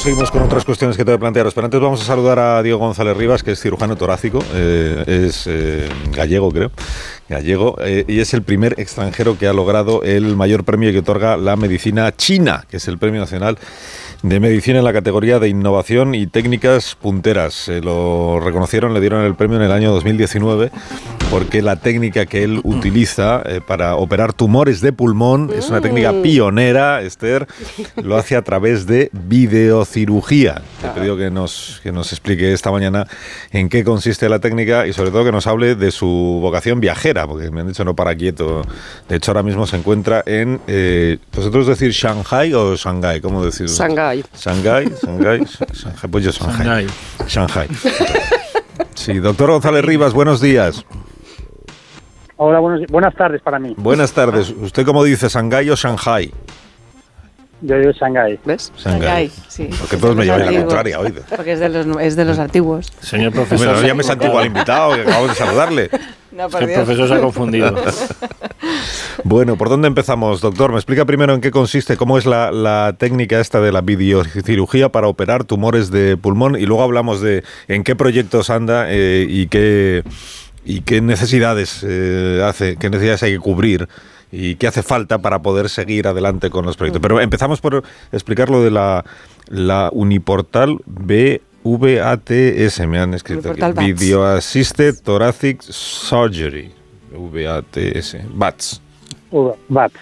[0.00, 2.62] Seguimos con otras cuestiones que te voy a plantearos, pero antes vamos a saludar a
[2.62, 6.70] Diego González Rivas, que es cirujano torácico, eh, es eh, gallego, creo,
[7.28, 11.36] gallego, eh, y es el primer extranjero que ha logrado el mayor premio que otorga
[11.36, 13.58] la medicina china, que es el Premio Nacional
[14.22, 17.54] de Medicina en la categoría de Innovación y Técnicas Punteras.
[17.54, 20.70] Se lo reconocieron, le dieron el premio en el año 2019
[21.30, 26.12] porque la técnica que él utiliza eh, para operar tumores de pulmón es una técnica
[26.22, 27.46] pionera, Esther,
[28.02, 30.62] lo hace a través de videocirugía.
[30.80, 33.06] Te he pedido que nos, que nos explique esta mañana
[33.52, 37.26] en qué consiste la técnica y sobre todo que nos hable de su vocación viajera,
[37.26, 38.62] porque me han dicho no para quieto.
[39.08, 43.20] De hecho, ahora mismo se encuentra en, eh, ¿vosotros decir Shanghai o Shanghai?
[43.20, 43.68] ¿Cómo decir?
[44.10, 44.24] Shanghái.
[44.34, 46.86] Shanghai, Shanghai, Shanghai, pues yo Shanghai.
[47.26, 47.68] Shanghai.
[48.94, 50.84] Sí, doctor González Rivas, buenos días.
[52.36, 53.74] Hola, buenos- buenas tardes para mí.
[53.76, 54.50] Buenas tardes.
[54.50, 56.32] ¿Usted cómo dice, Shanghai o Shanghai?
[57.62, 58.38] Yo digo Shanghái.
[58.44, 58.72] ¿Ves?
[58.76, 59.68] Shanghái, sí.
[59.78, 61.14] Porque todos me llevan la contraria hoy.
[61.34, 62.92] Porque es de los, es de los antiguos.
[63.00, 63.66] Señor profesor.
[63.66, 65.90] Bueno, no llames antiguo al invitado, que acabamos de saludarle.
[66.32, 67.74] No, El profesor se ha confundido.
[69.24, 70.70] Bueno, ¿por dónde empezamos, doctor?
[70.70, 74.90] Me explica primero en qué consiste, cómo es la, la técnica esta de la videocirugía
[74.90, 79.48] para operar tumores de pulmón y luego hablamos de en qué proyectos anda eh, y
[79.48, 80.04] qué
[80.64, 83.88] y qué necesidades eh, hace, qué necesidades hay que cubrir
[84.32, 87.02] y qué hace falta para poder seguir adelante con los proyectos.
[87.02, 89.04] Pero empezamos por explicar lo de la,
[89.48, 93.92] la Uniportal VATS, me han escrito aquí.
[93.92, 96.72] Video Assisted Thoracic Surgery.
[97.12, 98.16] VATS.
[98.34, 98.82] VATS.
[99.68, 99.94] VATS.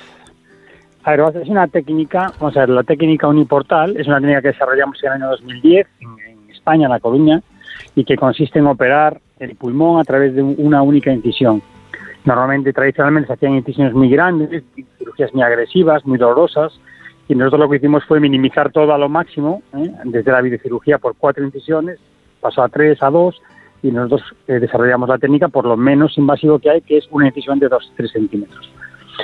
[1.04, 4.48] A ver, es una técnica, vamos a ver, la técnica uniportal es una técnica que
[4.48, 6.08] desarrollamos en el año 2010 en,
[6.44, 7.40] en España, en La Coruña,
[7.94, 11.62] y que consiste en operar el pulmón a través de un- una única incisión.
[12.28, 14.62] Normalmente, tradicionalmente, se hacían incisiones muy grandes,
[14.98, 16.78] cirugías muy agresivas, muy dolorosas,
[17.26, 19.90] y nosotros lo que hicimos fue minimizar todo a lo máximo, ¿eh?
[20.04, 21.98] desde la videocirugía por cuatro incisiones,
[22.42, 23.40] pasó a tres, a dos,
[23.82, 27.28] y nosotros eh, desarrollamos la técnica por lo menos invasivo que hay, que es una
[27.28, 28.70] incisión de 2-3 centímetros.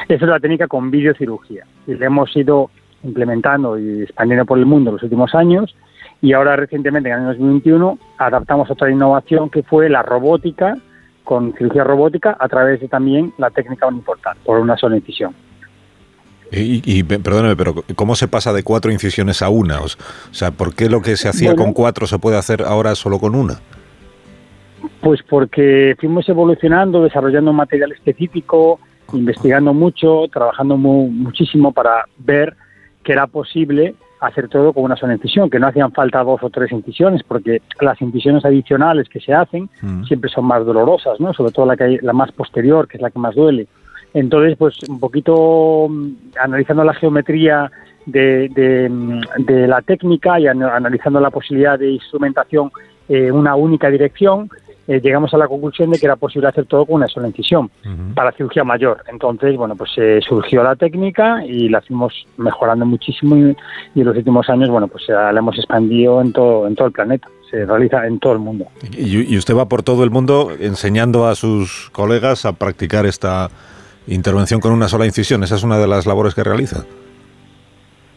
[0.08, 2.70] Esa es la técnica con videocirugía y la hemos ido
[3.02, 5.76] implementando y expandiendo por el mundo en los últimos años
[6.22, 10.78] y ahora recientemente, en el año 2021, adaptamos otra innovación que fue la robótica,
[11.24, 15.34] con cirugía robótica a través de también la técnica uniportal, por una sola incisión.
[16.52, 19.80] Y, y, pe- perdóneme, pero ¿cómo se pasa de cuatro incisiones a una?
[19.80, 19.88] O
[20.30, 21.64] sea, ¿por qué lo que se hacía Bueno.
[21.64, 23.54] con cuatro se puede hacer ahora solo con una?
[25.00, 28.78] Pues porque fuimos evolucionando, desarrollando un material específico,
[29.12, 32.54] investigando mucho, trabajando mu- muchísimo para ver
[33.02, 33.94] que era posible
[34.26, 37.62] hacer todo con una sola incisión, que no hacían falta dos o tres incisiones, porque
[37.80, 40.04] las incisiones adicionales que se hacen Mm.
[40.04, 41.32] siempre son más dolorosas, ¿no?
[41.32, 43.66] Sobre todo la que hay, la más posterior, que es la que más duele.
[44.12, 46.08] Entonces, pues un poquito mm,
[46.40, 47.70] analizando la geometría
[48.06, 52.70] de, de, mm, de la técnica y ana- analizando la posibilidad de instrumentación
[53.08, 54.48] en una única dirección,
[54.86, 57.70] eh, llegamos a la conclusión de que era posible hacer todo con una sola incisión
[58.14, 59.02] para cirugía mayor.
[59.10, 63.56] Entonces, bueno, pues eh, surgió la técnica y la fuimos mejorando muchísimo y,
[63.94, 66.88] y en los últimos años, bueno, pues ya la hemos expandido en todo, en todo
[66.88, 67.28] el planeta.
[67.50, 68.66] Se realiza en todo el mundo.
[68.96, 73.48] Y, y usted va por todo el mundo enseñando a sus colegas a practicar esta
[74.06, 75.42] intervención con una sola incisión.
[75.44, 76.84] Esa es una de las labores que realiza.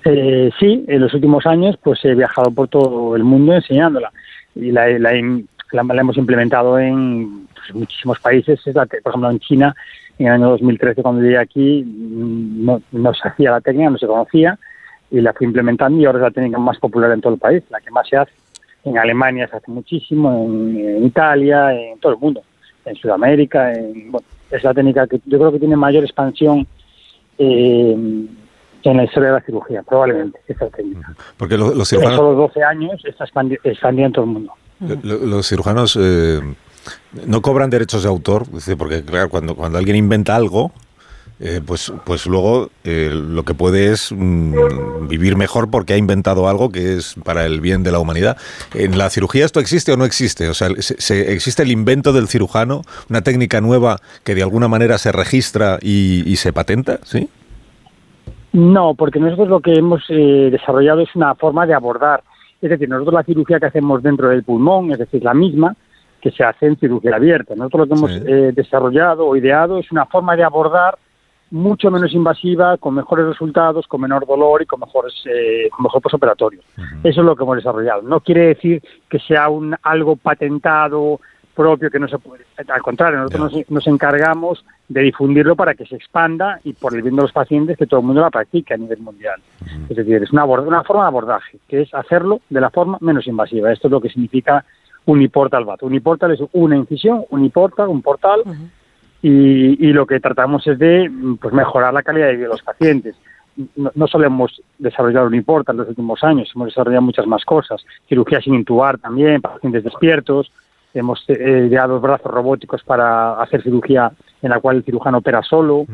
[0.06, 4.12] Eh, sí, en los últimos años pues he viajado por todo el mundo enseñándola
[4.56, 5.12] y la, la,
[5.71, 8.60] la- la hemos implementado en pues, muchísimos países.
[8.65, 9.75] Es la por ejemplo, en China,
[10.19, 13.97] en el año 2013 cuando llegué aquí mm, no, no se hacía la técnica, no
[13.97, 14.58] se conocía
[15.12, 17.63] y la fui implementando y ahora es la técnica más popular en todo el país,
[17.69, 18.32] la que más se hace.
[18.84, 22.41] En Alemania se hace muchísimo, en, en Italia, en todo el mundo,
[22.86, 23.73] en Sudamérica.
[23.73, 26.65] En, bueno, es la técnica que yo creo que tiene mayor expansión
[27.38, 27.91] eh,
[28.84, 31.13] en la historia de la cirugía, probablemente, esta técnica.
[31.38, 34.53] Porque lo- los En cirujanos, solo 12 años está expandi- expandida en todo el mundo.
[34.79, 36.39] Lo- los cirujanos eh,
[37.25, 38.45] no cobran derechos de autor,
[38.77, 40.71] porque claro, cuando, cuando alguien inventa algo,
[41.39, 46.47] eh, pues, pues luego eh, lo que puede es mm, vivir mejor porque ha inventado
[46.49, 48.37] algo que es para el bien de la humanidad.
[48.73, 50.49] ¿En la cirugía esto existe o no existe?
[50.49, 54.67] O sea, se- se- ¿existe el invento del cirujano, una técnica nueva que de alguna
[54.67, 56.99] manera se registra y, y se patenta?
[57.03, 57.29] ¿Sí?
[58.53, 62.23] No, porque nosotros lo que hemos eh, desarrollado es una forma de abordar.
[62.61, 65.75] Es decir, nosotros la cirugía que hacemos dentro del pulmón, es decir, la misma
[66.21, 67.55] que se hace en cirugía abierta.
[67.55, 70.97] Nosotros lo que hemos eh, desarrollado o ideado es una forma de abordar
[71.49, 76.01] mucho menos invasiva, con mejores resultados, con menor dolor y con mejores eh, con mejor
[76.01, 76.61] posoperatorio.
[77.03, 78.01] Eso es lo que hemos desarrollado.
[78.01, 81.21] No quiere decir que sea un algo patentado
[81.57, 82.45] propio que no se puede.
[82.67, 87.01] Al contrario, nosotros nos, nos encargamos de difundirlo para que se expanda y por el
[87.01, 89.41] bien de los pacientes que todo el mundo la practique a nivel mundial.
[89.89, 93.73] Es decir, es una, forma de abordaje, que es hacerlo de la forma menos invasiva.
[93.73, 94.63] Esto es lo que significa
[95.05, 95.81] uniportal VAT.
[95.83, 98.43] Uniportal es una incisión, uniportal, un portal,
[99.21, 102.53] y, y lo que tratamos es de mm, pues, mejorar la calidad de vida de
[102.53, 103.15] los pacientes.
[103.75, 107.83] No, no solo hemos desarrollado Uniportal en los últimos años, hemos desarrollado muchas más cosas.
[108.07, 110.51] Cirugía sin intubar también, pacientes despiertos.
[110.93, 115.86] Hemos eh, ideado brazos robóticos para hacer cirugía en la cual el cirujano opera solo.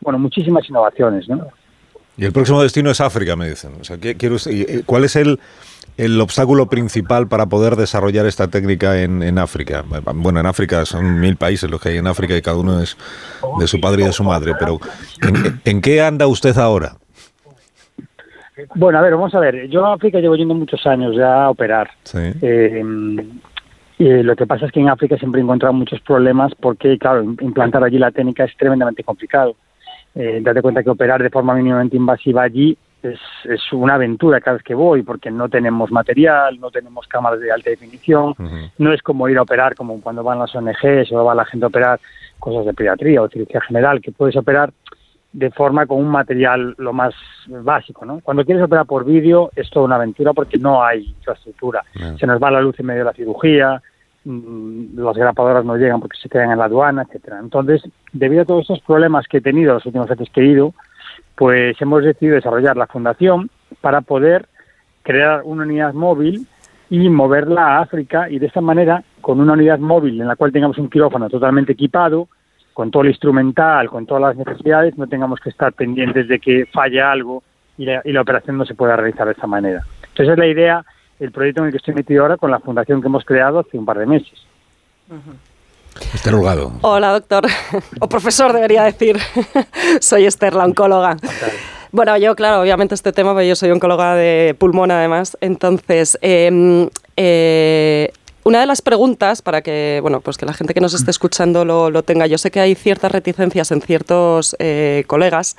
[0.00, 1.46] Bueno, muchísimas innovaciones, ¿no?
[2.16, 3.72] Y el próximo destino es África, me dicen.
[3.80, 5.38] O sea, ¿qué- quiero, y- ¿Cuál es el,
[5.96, 9.84] el obstáculo principal para poder desarrollar esta técnica en, en África?
[10.14, 12.96] Bueno, en África son mil países los que hay en África y cada uno es
[13.60, 14.78] de su padre y de su madre, pero
[15.22, 16.96] ¿en, en qué anda usted ahora?
[18.74, 19.68] Bueno, a ver, vamos a ver.
[19.68, 21.88] Yo a África llevo yendo muchos años ya a operar.
[22.02, 22.18] Sí.
[22.42, 22.82] Eh,
[23.98, 27.22] y lo que pasa es que en África siempre he encontrado muchos problemas porque, claro,
[27.24, 29.56] im- implantar allí la técnica es tremendamente complicado.
[30.14, 34.56] Eh, date cuenta que operar de forma mínimamente invasiva allí es, es una aventura cada
[34.56, 38.34] vez que voy porque no tenemos material, no tenemos cámaras de alta definición,
[38.78, 41.64] no es como ir a operar como cuando van las ONGs o va la gente
[41.64, 42.00] a operar
[42.40, 44.72] cosas de pediatría o cirugía general, que puedes operar
[45.32, 47.14] de forma con un material lo más
[47.46, 48.20] básico, ¿no?
[48.20, 51.84] Cuando quieres operar por vídeo es toda una aventura porque no hay infraestructura.
[52.18, 53.82] Se nos va la luz en medio de la cirugía,
[54.24, 57.38] mm, las grapadoras no llegan porque se quedan en la aduana, etcétera.
[57.40, 60.72] Entonces, debido a todos estos problemas que he tenido los últimos veces que he ido,
[61.36, 64.48] pues hemos decidido desarrollar la fundación para poder
[65.02, 66.46] crear una unidad móvil
[66.90, 70.52] y moverla a África y de esta manera, con una unidad móvil en la cual
[70.52, 72.28] tengamos un quirófano totalmente equipado,
[72.78, 76.64] con todo el instrumental, con todas las necesidades, no tengamos que estar pendientes de que
[76.72, 77.42] falle algo
[77.76, 79.82] y la, y la operación no se pueda realizar de esta manera.
[79.96, 80.84] Entonces, esa es la idea,
[81.18, 83.76] el proyecto en el que estoy metido ahora con la fundación que hemos creado hace
[83.76, 84.46] un par de meses.
[86.14, 86.70] Esther Holgado.
[86.82, 87.46] Hola, doctor.
[88.00, 89.18] O profesor, debería decir.
[90.00, 91.16] soy Esther, la oncóloga.
[91.90, 95.36] Bueno, yo, claro, obviamente este tema, pues yo soy oncóloga de pulmón además.
[95.40, 98.12] Entonces, eh, eh,
[98.44, 101.64] una de las preguntas para que, bueno, pues que la gente que nos esté escuchando
[101.64, 105.56] lo, lo tenga, yo sé que hay ciertas reticencias en ciertos eh, colegas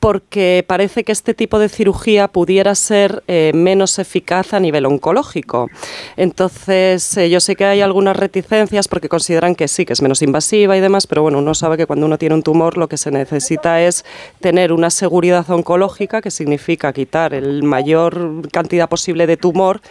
[0.00, 5.68] porque parece que este tipo de cirugía pudiera ser eh, menos eficaz a nivel oncológico.
[6.16, 10.22] Entonces, eh, yo sé que hay algunas reticencias porque consideran que sí, que es menos
[10.22, 12.96] invasiva y demás, pero bueno, uno sabe que cuando uno tiene un tumor lo que
[12.96, 14.06] se necesita es
[14.40, 19.82] tener una seguridad oncológica, que significa quitar el mayor cantidad posible de tumor,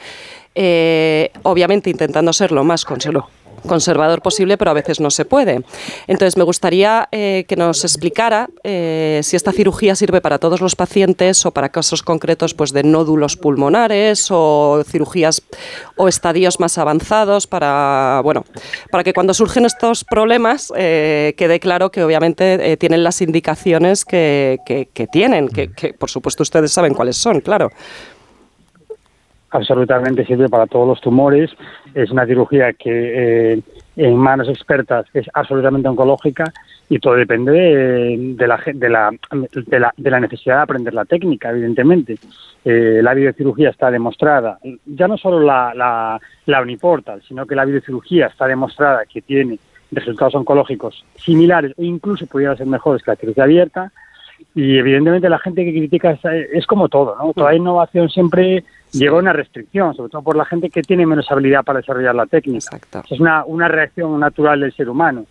[0.55, 5.61] eh, obviamente intentando ser lo más conservador posible, pero a veces no se puede.
[6.07, 10.75] Entonces, me gustaría eh, que nos explicara eh, si esta cirugía sirve para todos los
[10.75, 15.41] pacientes o para casos concretos pues, de nódulos pulmonares o cirugías
[15.97, 18.45] o estadios más avanzados para, bueno,
[18.91, 24.59] para que cuando surgen estos problemas quede claro que obviamente tienen las indicaciones que,
[25.11, 27.71] tienen, que por supuesto ustedes saben cuáles son, claro.
[29.51, 31.51] Absolutamente sirve para todos los tumores.
[31.93, 33.61] Es una cirugía que eh,
[33.95, 36.45] en manos expertas es absolutamente oncológica
[36.89, 39.11] y todo depende de, la, de, la,
[39.97, 42.17] de, la, necesidad de aprender la técnica, evidentemente.
[42.65, 47.65] Eh, la videocirugía está demostrada, ya no solo la, la, la Uniportal, sino que la
[47.65, 49.59] videocirugía está demostrada que tiene
[49.91, 53.91] resultados oncológicos similares o incluso pudiera ser mejores que la cirugía abierta.
[54.55, 56.19] Y evidentemente la gente que critica es,
[56.53, 57.33] es como todo, ¿no?
[57.33, 61.63] Toda innovación siempre lleva una restricción, sobre todo por la gente que tiene menos habilidad
[61.63, 62.75] para desarrollar la técnica.
[62.77, 63.01] Exacto.
[63.13, 65.25] Es una, una reacción natural del ser humano.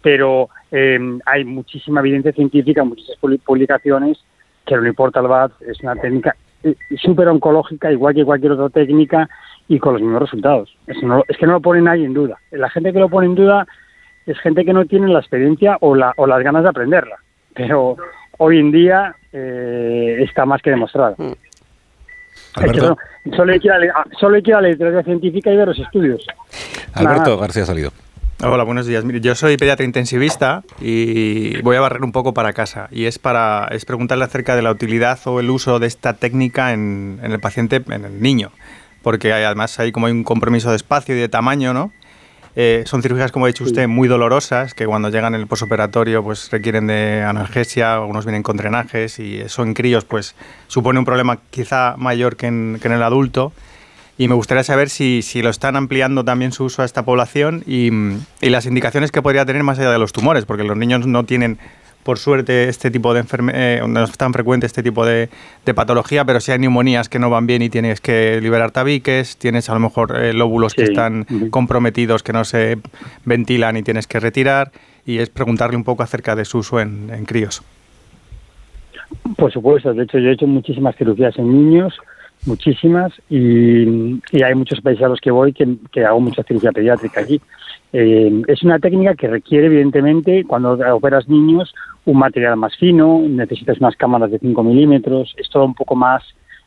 [0.00, 4.18] Pero eh, hay muchísima evidencia científica, muchas publi- publicaciones
[4.66, 6.34] que el Uniportal VAT es una técnica
[6.64, 9.28] eh, súper oncológica, igual que cualquier otra técnica,
[9.68, 10.76] y con los mismos resultados.
[10.86, 12.38] Eso no- es que no lo pone nadie en duda.
[12.50, 13.66] La gente que lo pone en duda
[14.26, 17.16] es gente que no tiene la experiencia o, la, o las ganas de aprenderla.
[17.54, 17.96] Pero
[18.38, 21.14] hoy en día eh, está más que demostrado.
[21.18, 21.32] Mm.
[21.32, 24.60] Es que Alberto, no, solo, hay que ir a la, solo hay que ir a
[24.60, 26.24] la literatura científica y ver los estudios.
[26.94, 27.36] Alberto Nada.
[27.36, 27.92] García Salido.
[28.44, 29.04] Hola, buenos días.
[29.04, 32.88] Mire, yo soy pediatra intensivista y voy a barrer un poco para casa.
[32.90, 36.72] Y es para es preguntarle acerca de la utilidad o el uso de esta técnica
[36.72, 38.50] en, en el paciente, en el niño.
[39.02, 41.92] Porque hay- además hay como hay un compromiso de espacio y de tamaño, ¿no?
[42.54, 46.22] Eh, son cirugías, como ha dicho usted, muy dolorosas, que cuando llegan en el posoperatorio
[46.22, 50.34] pues requieren de analgesia, algunos vienen con drenajes y eso en críos pues
[50.66, 53.52] supone un problema quizá mayor que en, que en el adulto.
[54.18, 57.64] Y me gustaría saber si, si, lo están ampliando también su uso a esta población
[57.66, 57.90] y,
[58.42, 61.24] y las indicaciones que podría tener más allá de los tumores, porque los niños no
[61.24, 61.58] tienen
[62.02, 65.28] por suerte, este tipo de enfermedad, eh, no es tan frecuente este tipo de,
[65.74, 69.70] patología, pero si hay neumonías que no van bien y tienes que liberar tabiques, tienes
[69.70, 72.78] a lo mejor eh, lóbulos que están comprometidos, que no se
[73.24, 74.72] ventilan y tienes que retirar,
[75.06, 77.62] y es preguntarle un poco acerca de su uso en, críos.
[79.36, 81.94] Por supuesto, de hecho yo he hecho muchísimas cirugías en niños,
[82.46, 87.40] muchísimas, y, hay muchos países a los que voy que, hago mucha cirugía pediátrica allí.
[87.92, 91.74] Eh, es una técnica que requiere, evidentemente, cuando operas niños,
[92.04, 96.22] un material más fino, necesitas unas cámaras de 5 milímetros, es todo un poco más,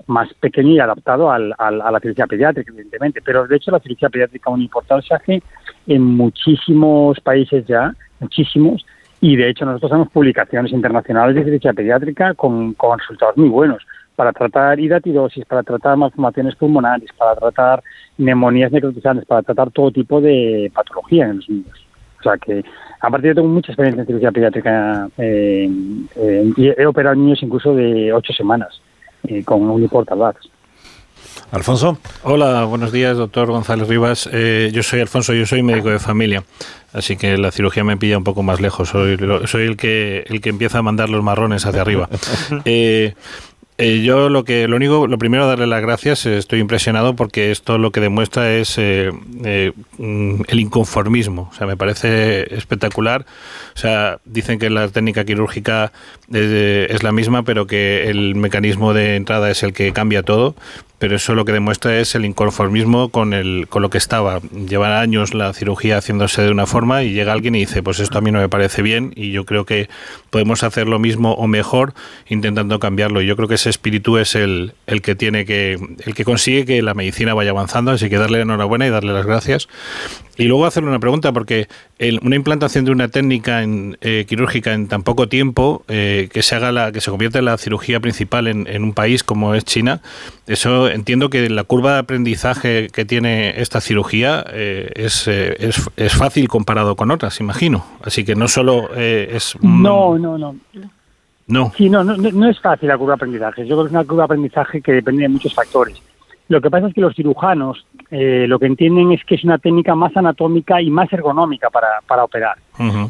[0.07, 3.21] más pequeño y adaptado al, a la cirugía pediátrica, evidentemente.
[3.21, 5.43] Pero de hecho, la cirugía pediátrica uniportal se hace
[5.88, 8.85] en muchísimos países ya, muchísimos,
[9.19, 13.81] y de hecho nosotros tenemos publicaciones internacionales de cirugía pediátrica con, con resultados muy buenos
[14.15, 17.84] para tratar hidatidosis, para tratar malformaciones pulmonares, para tratar
[18.17, 21.86] neumonías necrotizantes, para tratar todo tipo de patología en los niños.
[22.19, 22.63] O sea que,
[23.01, 25.69] aparte yo tengo mucha experiencia en cirugía pediátrica eh,
[26.15, 28.82] eh, y he operado niños incluso de ocho semanas
[29.28, 30.34] eh, con Uniportal
[31.51, 31.97] Alfonso.
[32.23, 34.30] Hola, buenos días, doctor González Rivas.
[34.71, 36.43] yo soy Alfonso, yo soy médico de familia,
[36.93, 38.89] así que la cirugía me pilla un poco más lejos.
[38.89, 42.10] Soy, soy el que el que empieza a mandar los marrones hacia arriba.
[42.65, 43.13] Eh,
[43.77, 46.25] yo lo que lo único, lo primero darle las gracias.
[46.25, 49.11] Eh, estoy impresionado porque esto lo que demuestra es eh,
[49.97, 51.49] mm, el inconformismo.
[51.51, 53.25] O sea, me parece espectacular.
[53.75, 55.91] O sea, dicen que la técnica quirúrgica
[56.31, 60.55] es la misma, pero que el mecanismo de entrada es el que cambia todo
[60.99, 64.39] pero eso lo que demuestra es el inconformismo con, el, con lo que estaba.
[64.39, 68.17] Llevan años la cirugía haciéndose de una forma y llega alguien y dice, pues esto
[68.17, 69.89] a mí no me parece bien y yo creo que
[70.29, 71.93] podemos hacer lo mismo o mejor
[72.27, 73.21] intentando cambiarlo.
[73.21, 76.65] Y yo creo que ese espíritu es el, el que tiene que, el que consigue
[76.65, 79.67] que la medicina vaya avanzando, así que darle enhorabuena y darle las gracias.
[80.38, 81.67] Y luego hacerle una pregunta, porque
[82.21, 86.55] una implantación de una técnica en, eh, quirúrgica en tan poco tiempo, eh, que se
[86.55, 89.63] haga la, que se convierta en la cirugía principal en, en, un país como es
[89.63, 90.01] China,
[90.45, 96.13] eso entiendo que la curva de aprendizaje que tiene esta cirugía eh, es, es, es,
[96.13, 97.86] fácil comparado con otras, imagino.
[98.03, 99.58] Así que no solo es...
[99.62, 100.55] No, no, no.
[101.47, 101.71] No.
[101.77, 103.67] Sí, no, no, no es fácil la curva de aprendizaje.
[103.67, 106.01] Yo creo que es una curva de aprendizaje que depende de muchos factores.
[106.47, 107.86] Lo que pasa es que los cirujanos
[108.17, 111.99] eh, lo que entienden es que es una técnica más anatómica y más ergonómica para,
[112.08, 112.56] para operar.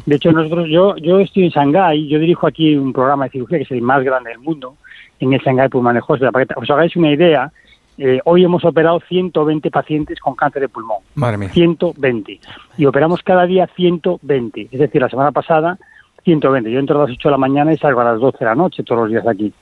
[0.04, 3.58] De hecho, nosotros, yo, yo estoy en Shanghái, yo dirijo aquí un programa de cirugía
[3.58, 4.74] que es el más grande del mundo,
[5.20, 6.32] en el Shanghái Pulmonary Hospital.
[6.32, 7.52] Para que os hagáis una idea,
[7.98, 10.98] eh, hoy hemos operado 120 pacientes con cáncer de pulmón.
[11.14, 11.50] Madre mía.
[11.50, 12.40] 120.
[12.76, 14.70] Y operamos cada día 120.
[14.72, 15.78] Es decir, la semana pasada
[16.24, 16.68] 120.
[16.68, 18.56] Yo entro a las 8 de la mañana y salgo a las 12 de la
[18.56, 19.52] noche todos los días aquí.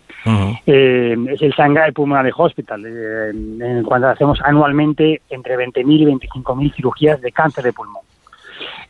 [0.66, 6.74] Eh, es el Shanghai Pulmonary Hospital, eh, en cual hacemos anualmente entre 20.000 y 25.000
[6.74, 8.02] cirugías de cáncer de pulmón.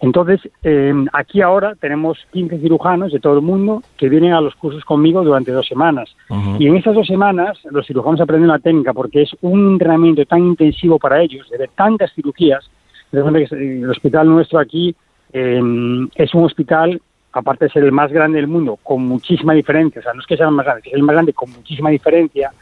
[0.01, 4.55] Entonces, eh, aquí ahora tenemos 15 cirujanos de todo el mundo que vienen a los
[4.55, 6.15] cursos conmigo durante dos semanas.
[6.59, 10.41] Y en esas dos semanas los cirujanos aprenden la técnica porque es un entrenamiento tan
[10.41, 12.69] intensivo para ellos, de ver tantas cirugías.
[13.13, 14.95] El hospital nuestro aquí
[15.33, 17.01] es un hospital
[17.35, 20.27] aparte de ser el más grande del mundo, con muchísima diferencia, o sea, no es
[20.27, 22.53] que sea el más grande, es el más grande con muchísima diferencia,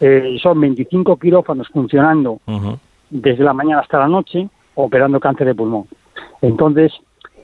[0.00, 2.40] eh, son 25 quirófanos funcionando
[3.10, 5.86] desde la mañana hasta la noche, operando cáncer de pulmón.
[6.42, 6.92] Entonces,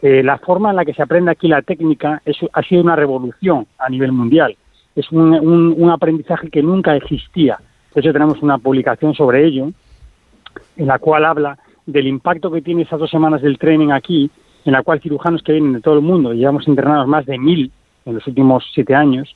[0.03, 2.97] eh, la forma en la que se aprende aquí la técnica es, ha sido una
[2.97, 4.57] revolución a nivel mundial.
[4.95, 7.59] Es un, un aprendizaje que nunca existía.
[7.95, 9.71] De hecho, tenemos una publicación sobre ello,
[10.77, 14.31] en la cual habla del impacto que tiene esas dos semanas del training aquí
[14.65, 17.71] en la cual cirujanos que vienen de todo el mundo, llevamos internados más de mil
[18.05, 19.35] en los últimos siete años,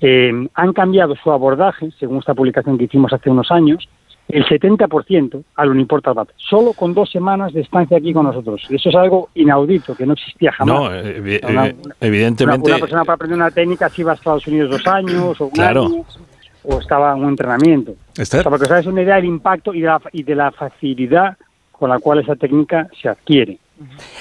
[0.00, 3.88] eh, han cambiado su abordaje, según esta publicación que hicimos hace unos años,
[4.28, 8.62] el 70% al Uniportal BAT, solo con dos semanas de estancia aquí con nosotros.
[8.70, 10.74] Eso es algo inaudito, que no existía jamás.
[10.74, 12.70] No, eh, evidentemente.
[12.70, 15.60] Una, persona para aprender una técnica si iba a Estados Unidos dos años o un
[15.60, 16.04] año,
[16.62, 17.94] o estaba en un entrenamiento.
[18.18, 20.34] O sea, para que os hagáis una idea del impacto y de, la, y de
[20.34, 21.36] la facilidad
[21.80, 23.58] con la cual esa técnica se adquiere.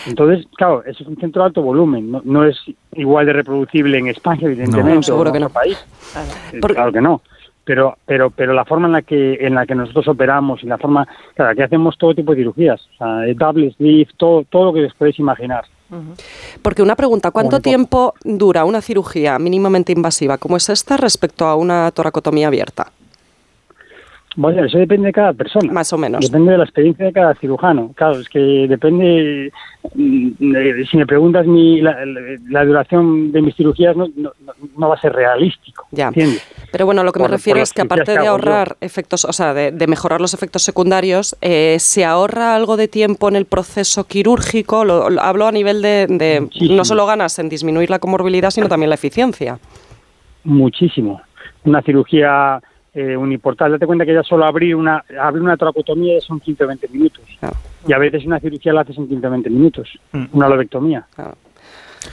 [0.07, 2.57] Entonces, claro, eso es un centro de alto volumen, no, es
[2.93, 5.49] igual de reproducible en España, evidentemente, no, seguro en que no.
[5.49, 5.77] país.
[6.61, 6.93] Claro.
[6.93, 7.21] que no.
[7.65, 10.77] Pero, pero, pero la forma en la que en la que nosotros operamos y la
[10.77, 14.73] forma, claro, aquí hacemos todo tipo de cirugías, o sea, double sleeve, todo, todo lo
[14.73, 15.65] que os podéis imaginar.
[16.61, 21.55] Porque una pregunta, ¿cuánto tiempo dura una cirugía mínimamente invasiva como es esta respecto a
[21.55, 22.91] una toracotomía abierta?
[24.41, 25.69] Bueno, eso depende de cada persona.
[25.73, 26.21] Más o menos.
[26.25, 27.91] Depende de la experiencia de cada cirujano.
[27.93, 29.51] Claro, es que depende.
[29.95, 34.31] mm, eh, Si me preguntas mi, la, duración de mis cirugías, no, no,
[34.77, 35.87] no va a ser realístico.
[35.91, 36.07] Ya.
[36.07, 36.41] ¿Entiendes?
[36.71, 38.31] Pero bueno, lo que me Por- refiero es que aparte que de yo.
[38.31, 42.87] ahorrar efectos, o sea, de, de mejorar los efectos secundarios, eh, ¿se ahorra algo de
[42.87, 44.85] tiempo en el proceso quirúrgico?
[44.85, 48.87] Lo, lo- hablo a nivel de, no solo ganas en disminuir la comorbilidad, sino también
[48.89, 49.59] la eficiencia.
[50.45, 51.21] Muchísimo.
[51.65, 52.61] Una cirugía
[52.93, 56.67] eh, uniportal, date cuenta que ya solo abrir una, abrir una tracotomía son 15 o
[56.67, 57.23] 20 minutos.
[57.39, 57.55] Claro,
[57.87, 59.89] Y a veces una cirugía la haces en 15 o 20 minutos.
[60.11, 60.25] Mm.
[60.33, 61.05] Una lobectomía.
[61.15, 61.35] claro.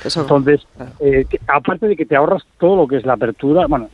[0.04, 0.66] Eso- Entonces,
[1.00, 3.88] eh, que- aparte de que te ahorras todo lo que es la apertura, bueno,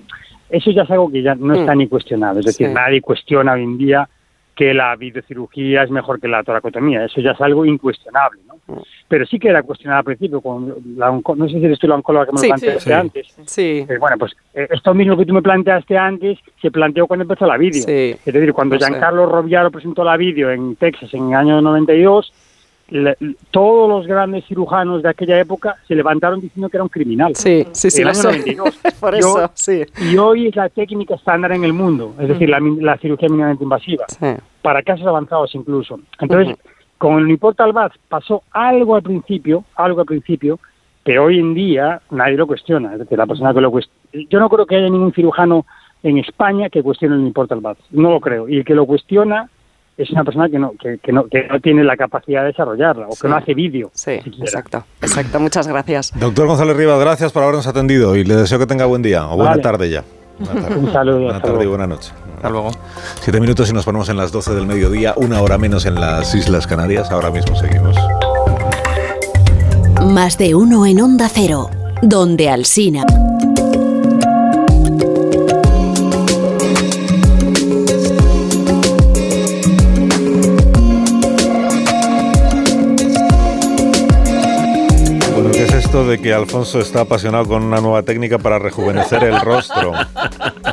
[0.49, 1.78] eso ya es algo que ya no está Mm.
[1.78, 2.41] ni cuestionado.
[2.41, 2.72] Es decir, Sí.
[2.74, 4.09] nadie cuestiona hoy en día
[4.55, 7.05] que la videocirugía es mejor que la toracotomía.
[7.05, 8.51] Eso ya es algo incuestionable, ¿no?
[8.76, 8.82] Mm.
[9.08, 10.40] Pero sí que era cuestionado al principio.
[10.40, 12.80] Con la onco- no sé si eres tú la oncóloga que me Sí, lo planteaste
[12.84, 12.92] sí.
[12.92, 13.26] antes.
[13.46, 17.22] Sí, Eh, bueno, pues eh, esto mismo que tú me planteaste antes se planteó cuando
[17.22, 17.82] empezó la vídeo.
[17.82, 18.16] Sí.
[18.24, 18.86] Es decir, cuando No sé.
[18.88, 22.32] Giancarlo Roviaro presentó la vídeo en Texas en el año 92,
[22.88, 23.16] le-
[23.50, 27.34] todos los grandes cirujanos de aquella época se levantaron diciendo que era un criminal.
[27.36, 28.26] sí, sí, sí, El año sé.
[28.28, 28.80] 92.
[29.00, 29.82] Por Yo- eso, sí.
[30.10, 33.64] Y hoy es la técnica estándar en el mundo, es decir, la, la cirugía mínimamente
[33.64, 34.26] invasiva, Sí.
[34.62, 36.00] para casos avanzados incluso.
[36.20, 36.68] Entonces, Ujú.
[37.03, 40.61] Con el Uniportal Bath pasó algo al principio, algo al principio,
[41.03, 42.92] pero hoy en día nadie lo cuestiona.
[42.92, 44.28] Es decir, la persona que lo cuestiona.
[44.30, 45.66] Yo no creo que haya ningún cirujano
[46.05, 47.78] en España que cuestione el Uniportal Bath.
[47.90, 48.48] No lo creo.
[48.48, 49.48] Y el que lo cuestiona
[49.96, 53.09] es una persona que no, que, que no, que no tiene la capacidad de desarrollarla
[53.09, 53.22] o Sí.
[53.22, 53.90] que no hace vídeo.
[53.94, 54.44] Sí, siquiera.
[54.44, 55.40] exacto, exacto.
[55.40, 56.12] Muchas gracias.
[56.20, 59.34] Doctor González Rivas, gracias por habernos atendido y le deseo que tenga buen día o
[59.34, 59.62] buena Vale.
[59.62, 60.05] tarde ya.
[60.45, 60.76] Tarde.
[60.76, 61.24] Un saludo.
[61.24, 62.12] Buena tarde y buena noche.
[62.37, 62.70] Hasta luego.
[63.20, 66.35] Siete minutos y nos ponemos en las 12 del mediodía, una hora menos en las
[66.35, 67.11] Islas Canarias.
[67.11, 67.97] Ahora mismo seguimos.
[70.05, 71.70] Más de uno en Onda Cero,
[72.03, 73.05] donde Alsina.
[85.93, 89.93] De que Alfonso está apasionado con una nueva técnica para rejuvenecer el rostro?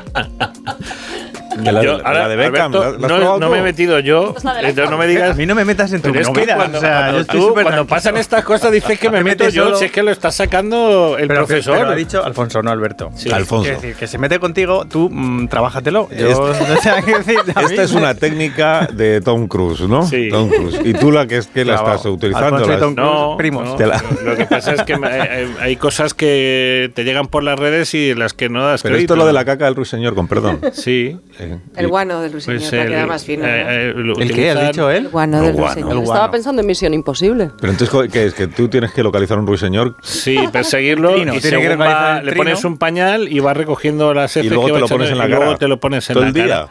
[1.63, 3.59] De la, Yo, de ahora, la de Beckham, Alberto, ¿la- la has no, no me
[3.59, 5.37] he metido yo, entonces no me A digas...
[5.37, 7.85] mí no me metas en tu Pero es que cuando, o sea, cuando tú- cuando
[7.87, 9.77] pasan estas cosas dices que me meto metes yo, solo.
[9.77, 11.77] si es que lo está sacando el Pero, profesor.
[11.77, 13.11] pero ha dicho Alfonso, no Alberto.
[13.15, 13.29] Sí.
[13.31, 13.63] Alfonso.
[13.63, 16.09] Quiero decir, que se mete contigo, tú mm, trabájatelo.
[16.17, 20.05] Yo, Este- o sea, quiero decir, a Esta es una técnica de Tom Cruise, ¿no?
[20.05, 20.29] Sí.
[20.29, 20.79] Tom Cruise.
[20.83, 22.57] ¿Y tú la que es que la estás utilizando?
[22.57, 23.79] Alfonso y ¿La- Tom No, primos.
[23.79, 27.43] no, la- lo que pasa es que me- hay, hay cosas que te llegan por
[27.43, 29.13] las redes y las que no das Pero crédito.
[29.13, 30.59] esto es lo de la caca del ruiseñor, con perdón.
[30.73, 31.17] Sí.
[31.55, 33.43] Eh, El guano del ruiseñor, Pues para el- quedar más fino.
[33.43, 33.49] ¿no?
[33.49, 34.49] eh, eh, lo ¿El qué?
[34.51, 35.05] ¿Has dicho él?
[35.05, 35.73] el guano el del guano.
[35.73, 35.97] ruiseñor.
[35.97, 37.51] El Estaba pensando en Misión Imposible.
[37.59, 38.33] Pero entonces, ¿qué es?
[38.33, 42.33] ¿Que tú tienes que localizar un ruiseñor Sí, perseguirlo Trino, y que va, el le
[42.33, 45.17] pones un pañal y va recogiendo las heces y luego que te lo pones en
[45.17, 45.39] la y cara?
[45.45, 46.67] luego te lo pones en todo la el día.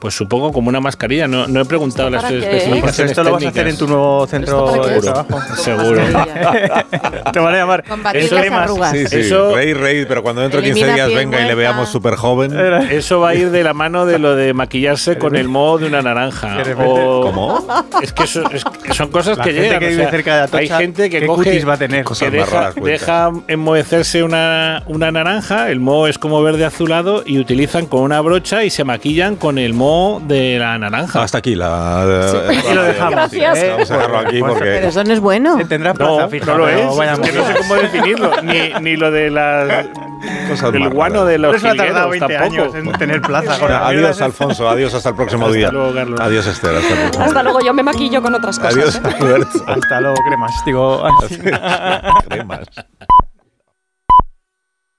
[0.00, 3.48] Pues supongo como una mascarilla, no, no he preguntado las especificaciones esto lo vas a
[3.50, 5.38] hacer en tu nuevo centro de trabajo.
[5.56, 6.00] Seguro.
[7.32, 7.84] Te van a llamar.
[7.86, 8.92] Combatir Eso las es más- arrugas.
[8.92, 11.54] Sí, sí, Eso- reír, reír, pero cuando dentro de 15 Elimina días venga y le
[11.54, 12.58] veamos súper joven.
[12.90, 15.86] Eso va a ir de la mano de lo de maquillarse con el moho de
[15.88, 16.56] una naranja.
[16.82, 17.66] O- ¿Cómo?
[18.02, 19.80] Es que, eso- es que son cosas La que gente llegan.
[19.80, 22.04] que o vive sea, cerca de Atocha, hay gente que ¿qué coge va a tener?
[22.04, 27.22] Cosas que más deja, deja enmohecerse una, una naranja, el moho es como verde azulado
[27.26, 29.89] y utilizan con una brocha y se maquillan con el moho
[30.22, 31.22] de la naranja.
[31.22, 32.04] Hasta aquí la.
[32.70, 33.10] Y lo dejamos.
[33.14, 33.58] Gracias.
[33.58, 33.70] ¿eh?
[33.70, 35.60] Vamos a dejarlo aquí Pues- porque- Pero eso no es bueno.
[35.60, 36.46] Eh, Tendrá plaza No, fija.
[36.46, 36.96] no lo es.
[36.96, 38.30] vaya es que no sé cómo definirlo.
[38.42, 39.86] Ni, ni lo de las.
[40.48, 42.62] Cosas del guano de Por los eso ha tardado jilgueros 20 tampoco.
[42.62, 43.58] años en tener plaza.
[43.58, 44.20] con la Adiós.
[44.20, 44.68] Alfonso.
[44.68, 45.70] Adiós, hasta el próximo Hasta día.
[45.70, 46.20] luego, Carlos.
[46.20, 46.76] Adiós, Esther.
[46.76, 48.74] Hasta próximo Hasta luego, yo me maquillo con otras cosas.
[48.74, 49.16] Adiós, ¿eh?
[49.20, 49.64] Alberto.
[49.66, 50.52] Hasta luego, cremas.
[50.66, 51.02] Digo,
[52.28, 52.66] Cremas.